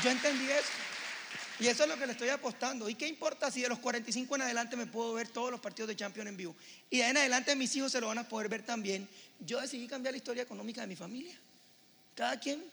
Yo 0.04 0.10
entendí 0.10 0.50
eso. 0.50 0.70
Y 1.60 1.68
eso 1.68 1.84
es 1.84 1.90
lo 1.90 1.98
que 1.98 2.06
le 2.06 2.14
estoy 2.14 2.30
apostando. 2.30 2.90
¿Y 2.90 2.96
qué 2.96 3.06
importa 3.06 3.52
si 3.52 3.62
de 3.62 3.68
los 3.68 3.80
45 3.80 4.34
en 4.36 4.44
adelante 4.44 4.78
me 4.78 4.88
puedo 4.88 5.14
ver 5.14 5.28
todos 5.28 5.52
los 5.52 5.60
partidos 5.60 5.90
de 5.90 5.96
Champions 5.96 6.30
en 6.30 6.38
vivo? 6.38 6.56
Y 6.90 6.98
de 6.98 7.04
ahí 7.04 7.12
en 7.12 7.18
adelante 7.18 7.54
mis 7.56 7.76
hijos 7.76 7.92
se 7.92 8.00
lo 8.00 8.08
van 8.08 8.18
a 8.18 8.28
poder 8.28 8.48
ver 8.48 8.64
también. 8.64 9.08
Yo 9.40 9.60
decidí 9.60 9.86
cambiar 9.86 10.14
la 10.14 10.18
historia 10.18 10.44
económica 10.44 10.82
de 10.82 10.88
mi 10.88 10.96
familia. 10.96 11.36
Cada 12.16 12.40
quien 12.40 12.64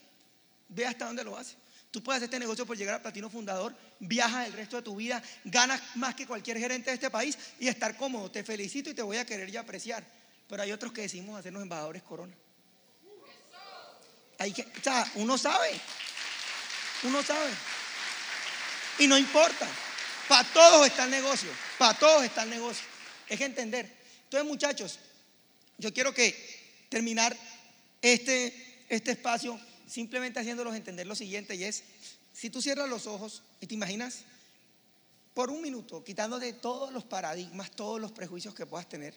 ve 0.68 0.86
hasta 0.86 1.06
dónde 1.06 1.24
lo 1.24 1.36
hace. 1.36 1.56
Tú 1.90 2.00
puedes 2.02 2.18
hacer 2.18 2.26
este 2.26 2.38
negocio 2.38 2.64
por 2.64 2.76
llegar 2.76 2.94
a 2.94 3.02
platino 3.02 3.28
fundador, 3.28 3.74
viajas 3.98 4.46
el 4.46 4.52
resto 4.52 4.76
de 4.76 4.82
tu 4.82 4.94
vida, 4.94 5.22
ganas 5.44 5.80
más 5.96 6.14
que 6.14 6.26
cualquier 6.26 6.58
gerente 6.58 6.90
de 6.90 6.94
este 6.94 7.10
país 7.10 7.36
y 7.58 7.66
estar 7.66 7.96
cómodo. 7.96 8.30
Te 8.30 8.44
felicito 8.44 8.90
y 8.90 8.94
te 8.94 9.02
voy 9.02 9.16
a 9.16 9.24
querer 9.24 9.48
y 9.48 9.56
apreciar. 9.56 10.04
Pero 10.48 10.62
hay 10.62 10.70
otros 10.70 10.92
que 10.92 11.02
decimos 11.02 11.38
hacernos 11.38 11.62
embajadores 11.62 12.02
corona. 12.02 12.34
Hay 14.38 14.52
que, 14.52 14.62
o 14.62 14.82
sea, 14.82 15.10
uno 15.14 15.38
sabe. 15.38 15.70
Uno 17.04 17.22
sabe. 17.22 17.50
Y 18.98 19.06
no 19.06 19.16
importa. 19.18 19.66
Para 20.28 20.48
todos 20.52 20.86
está 20.86 21.04
el 21.04 21.10
negocio. 21.10 21.50
Para 21.78 21.98
todos 21.98 22.24
está 22.24 22.42
el 22.42 22.50
negocio. 22.50 22.84
Es 23.28 23.38
que 23.38 23.44
entender. 23.44 23.90
Entonces, 24.24 24.48
muchachos, 24.48 24.98
yo 25.78 25.92
quiero 25.92 26.12
que 26.12 26.86
terminar 26.88 27.36
este, 28.02 28.84
este 28.88 29.12
espacio 29.12 29.58
simplemente 29.86 30.40
haciéndolos 30.40 30.74
entender 30.74 31.06
lo 31.06 31.14
siguiente 31.14 31.54
y 31.54 31.64
es, 31.64 31.84
si 32.32 32.50
tú 32.50 32.60
cierras 32.60 32.88
los 32.88 33.06
ojos 33.06 33.42
y 33.60 33.66
te 33.66 33.74
imaginas 33.74 34.24
por 35.32 35.50
un 35.50 35.62
minuto, 35.62 36.02
quitándote 36.02 36.52
todos 36.54 36.92
los 36.92 37.04
paradigmas, 37.04 37.70
todos 37.70 38.00
los 38.00 38.12
prejuicios 38.12 38.54
que 38.54 38.66
puedas 38.66 38.88
tener, 38.88 39.14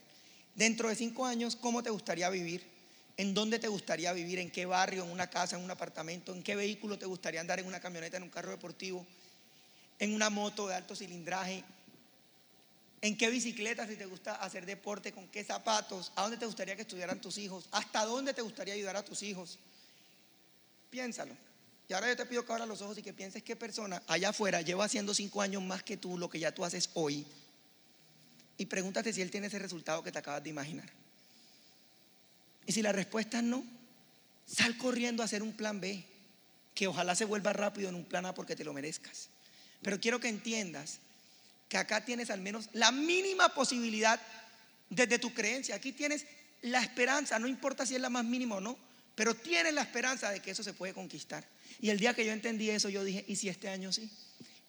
dentro 0.56 0.90
de 0.90 0.96
cinco 0.96 1.26
años, 1.26 1.56
¿cómo 1.56 1.82
te 1.82 1.90
gustaría 1.90 2.30
vivir? 2.30 2.79
¿En 3.20 3.34
dónde 3.34 3.60
te 3.60 3.68
gustaría 3.68 4.14
vivir? 4.14 4.40
¿En 4.40 4.50
qué 4.50 4.66
barrio? 4.66 5.04
¿En 5.04 5.12
una 5.12 5.30
casa? 5.30 5.56
¿En 5.58 5.64
un 5.64 5.72
apartamento? 5.72 6.34
¿En 6.34 6.42
qué 6.42 6.56
vehículo 6.56 6.98
te 6.98 7.06
gustaría 7.06 7.42
andar? 7.42 7.60
¿En 7.60 7.68
una 7.68 7.80
camioneta? 7.80 8.18
¿En 8.18 8.24
un 8.24 8.30
carro 8.30 8.50
deportivo? 8.50 9.06
en 10.00 10.14
una 10.14 10.30
moto 10.30 10.68
de 10.68 10.76
alto 10.76 10.96
cilindraje, 10.96 11.64
en 13.02 13.18
qué 13.18 13.30
bicicleta 13.30 13.88
si 13.88 13.96
te 13.96 14.06
gusta 14.06 14.36
hacer 14.36 14.66
deporte, 14.66 15.12
con 15.12 15.28
qué 15.28 15.44
zapatos, 15.44 16.12
a 16.16 16.24
dónde 16.24 16.38
te 16.38 16.46
gustaría 16.46 16.76
que 16.76 16.82
estudiaran 16.82 17.22
tus 17.22 17.38
hijos, 17.38 17.68
hasta 17.72 18.06
dónde 18.06 18.34
te 18.34 18.42
gustaría 18.42 18.74
ayudar 18.74 18.96
a 18.96 19.04
tus 19.04 19.22
hijos. 19.24 19.60
Piénsalo. 20.90 21.36
Y 21.88 21.94
ahora 21.94 22.08
yo 22.08 22.16
te 22.16 22.26
pido 22.26 22.46
que 22.46 22.52
abras 22.52 22.68
los 22.68 22.82
ojos 22.82 22.98
y 22.98 23.02
que 23.02 23.14
pienses 23.14 23.44
qué 23.44 23.56
persona 23.56 24.02
allá 24.08 24.30
afuera 24.30 24.62
lleva 24.62 24.86
haciendo 24.86 25.14
cinco 25.14 25.42
años 25.42 25.62
más 25.64 25.84
que 25.84 25.98
tú 25.98 26.18
lo 26.18 26.30
que 26.30 26.40
ya 26.40 26.54
tú 26.54 26.64
haces 26.64 26.90
hoy. 26.94 27.26
Y 28.58 28.66
pregúntate 28.66 29.12
si 29.12 29.22
él 29.22 29.32
tiene 29.32 29.48
ese 29.48 29.60
resultado 29.60 30.04
que 30.04 30.12
te 30.12 30.20
acabas 30.20 30.44
de 30.44 30.50
imaginar. 30.50 30.90
Y 32.70 32.72
si 32.72 32.84
la 32.84 32.92
respuesta 32.92 33.40
es 33.40 33.44
no, 33.44 33.66
sal 34.46 34.78
corriendo 34.78 35.24
a 35.24 35.26
hacer 35.26 35.42
un 35.42 35.54
plan 35.54 35.82
B, 35.82 36.04
que 36.76 36.86
ojalá 36.86 37.16
se 37.16 37.26
vuelva 37.26 37.52
rápido 37.52 37.90
en 37.90 37.96
un 37.96 38.06
plan 38.06 38.28
A 38.28 38.36
porque 38.36 38.56
te 38.56 38.64
lo 38.64 38.74
merezcas. 38.74 39.30
Pero 39.82 40.00
quiero 40.00 40.20
que 40.20 40.28
entiendas 40.28 41.00
que 41.68 41.78
acá 41.78 42.06
tienes 42.06 42.30
al 42.30 42.42
menos 42.42 42.70
la 42.74 42.92
mínima 42.92 43.56
posibilidad 43.56 44.22
desde 44.88 45.18
tu 45.18 45.34
creencia. 45.34 45.74
Aquí 45.74 45.94
tienes 45.94 46.28
la 46.62 46.84
esperanza, 46.84 47.40
no 47.40 47.48
importa 47.48 47.88
si 47.88 47.96
es 47.96 48.02
la 48.02 48.12
más 48.12 48.24
mínima 48.24 48.58
o 48.58 48.62
no, 48.62 48.78
pero 49.16 49.34
tienes 49.34 49.74
la 49.74 49.82
esperanza 49.82 50.30
de 50.30 50.40
que 50.40 50.52
eso 50.52 50.62
se 50.62 50.74
puede 50.74 50.94
conquistar. 50.94 51.44
Y 51.82 51.90
el 51.90 51.98
día 51.98 52.14
que 52.14 52.24
yo 52.24 52.34
entendí 52.34 52.70
eso, 52.70 52.90
yo 52.90 53.04
dije, 53.04 53.26
¿y 53.28 53.36
si 53.36 53.50
este 53.50 53.68
año 53.68 53.92
sí? 53.92 54.12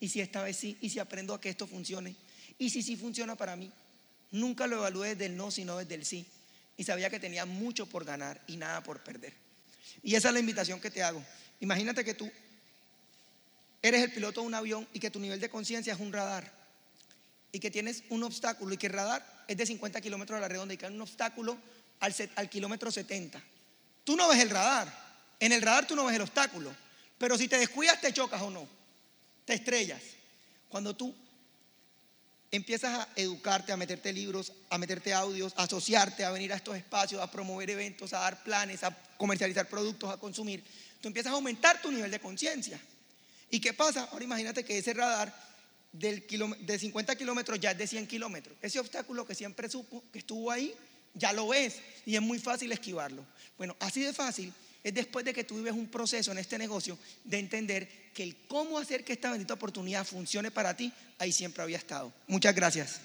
¿Y 0.00 0.08
si 0.08 0.22
esta 0.22 0.42
vez 0.42 0.56
sí? 0.56 0.78
¿Y 0.80 0.88
si 0.88 1.00
aprendo 1.00 1.34
a 1.34 1.40
que 1.42 1.50
esto 1.50 1.66
funcione? 1.66 2.16
¿Y 2.56 2.70
si 2.70 2.82
sí 2.82 2.96
funciona 2.96 3.36
para 3.36 3.56
mí? 3.56 3.70
Nunca 4.30 4.66
lo 4.66 4.76
evalué 4.76 5.16
desde 5.16 5.28
no, 5.28 5.50
sino 5.50 5.76
desde 5.76 5.96
el 5.96 6.06
sí. 6.06 6.24
Y 6.80 6.84
sabía 6.84 7.10
que 7.10 7.20
tenía 7.20 7.44
mucho 7.44 7.84
por 7.84 8.06
ganar 8.06 8.40
y 8.46 8.56
nada 8.56 8.82
por 8.82 9.00
perder. 9.00 9.34
Y 10.02 10.14
esa 10.14 10.28
es 10.28 10.32
la 10.32 10.40
invitación 10.40 10.80
que 10.80 10.90
te 10.90 11.02
hago. 11.02 11.22
Imagínate 11.60 12.02
que 12.02 12.14
tú 12.14 12.32
eres 13.82 14.02
el 14.02 14.10
piloto 14.10 14.40
de 14.40 14.46
un 14.46 14.54
avión 14.54 14.88
y 14.94 14.98
que 14.98 15.10
tu 15.10 15.20
nivel 15.20 15.38
de 15.40 15.50
conciencia 15.50 15.92
es 15.92 16.00
un 16.00 16.10
radar 16.10 16.50
y 17.52 17.60
que 17.60 17.70
tienes 17.70 18.02
un 18.08 18.22
obstáculo 18.22 18.72
y 18.72 18.78
que 18.78 18.86
el 18.86 18.94
radar 18.94 19.44
es 19.46 19.58
de 19.58 19.66
50 19.66 20.00
kilómetros 20.00 20.38
a 20.38 20.40
la 20.40 20.48
redonda 20.48 20.72
y 20.72 20.78
que 20.78 20.86
hay 20.86 20.94
un 20.94 21.02
obstáculo 21.02 21.58
al, 22.00 22.14
al 22.36 22.48
kilómetro 22.48 22.90
70. 22.90 23.42
Tú 24.02 24.16
no 24.16 24.26
ves 24.30 24.38
el 24.38 24.48
radar. 24.48 24.90
En 25.38 25.52
el 25.52 25.60
radar 25.60 25.86
tú 25.86 25.94
no 25.94 26.06
ves 26.06 26.16
el 26.16 26.22
obstáculo. 26.22 26.74
Pero 27.18 27.36
si 27.36 27.46
te 27.46 27.58
descuidas, 27.58 28.00
te 28.00 28.10
chocas 28.14 28.40
o 28.40 28.48
no. 28.48 28.66
Te 29.44 29.52
estrellas. 29.52 30.00
Cuando 30.70 30.96
tú 30.96 31.14
empiezas 32.50 32.98
a 32.98 33.08
educarte, 33.16 33.72
a 33.72 33.76
meterte 33.76 34.12
libros, 34.12 34.52
a 34.70 34.78
meterte 34.78 35.14
audios, 35.14 35.52
a 35.56 35.64
asociarte, 35.64 36.24
a 36.24 36.30
venir 36.30 36.52
a 36.52 36.56
estos 36.56 36.76
espacios, 36.76 37.22
a 37.22 37.30
promover 37.30 37.70
eventos, 37.70 38.12
a 38.12 38.20
dar 38.20 38.42
planes, 38.42 38.82
a 38.82 38.96
comercializar 39.16 39.68
productos, 39.68 40.10
a 40.10 40.16
consumir, 40.16 40.64
tú 41.00 41.08
empiezas 41.08 41.32
a 41.32 41.36
aumentar 41.36 41.80
tu 41.80 41.90
nivel 41.92 42.10
de 42.10 42.18
conciencia. 42.18 42.80
¿Y 43.50 43.60
qué 43.60 43.72
pasa? 43.72 44.08
Ahora 44.12 44.24
imagínate 44.24 44.64
que 44.64 44.78
ese 44.78 44.94
radar 44.94 45.34
del 45.92 46.24
de 46.60 46.78
50 46.78 47.16
kilómetros 47.16 47.58
ya 47.58 47.72
es 47.72 47.78
de 47.78 47.86
100 47.86 48.06
kilómetros. 48.06 48.56
Ese 48.62 48.78
obstáculo 48.78 49.26
que 49.26 49.34
siempre 49.34 49.68
supo, 49.68 50.04
que 50.12 50.20
estuvo 50.20 50.50
ahí, 50.50 50.74
ya 51.14 51.32
lo 51.32 51.48
ves 51.48 51.80
y 52.06 52.14
es 52.14 52.22
muy 52.22 52.38
fácil 52.38 52.70
esquivarlo. 52.72 53.24
Bueno, 53.58 53.76
así 53.80 54.02
de 54.02 54.12
fácil 54.12 54.52
es 54.82 54.94
después 54.94 55.24
de 55.24 55.34
que 55.34 55.44
tú 55.44 55.56
vives 55.56 55.74
un 55.74 55.88
proceso 55.88 56.32
en 56.32 56.38
este 56.38 56.58
negocio 56.58 56.98
de 57.24 57.38
entender 57.38 57.88
que 58.14 58.22
el 58.22 58.36
cómo 58.48 58.78
hacer 58.78 59.04
que 59.04 59.12
esta 59.12 59.30
bendita 59.30 59.54
oportunidad 59.54 60.04
funcione 60.04 60.50
para 60.50 60.76
ti, 60.76 60.92
ahí 61.18 61.32
siempre 61.32 61.62
había 61.62 61.78
estado. 61.78 62.12
Muchas 62.26 62.54
gracias. 62.54 63.00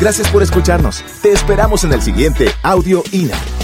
Gracias 0.00 0.28
por 0.30 0.42
escucharnos. 0.42 1.04
Te 1.20 1.32
esperamos 1.32 1.84
en 1.84 1.92
el 1.92 2.00
siguiente 2.00 2.46
Audio 2.62 3.02
INA. 3.12 3.59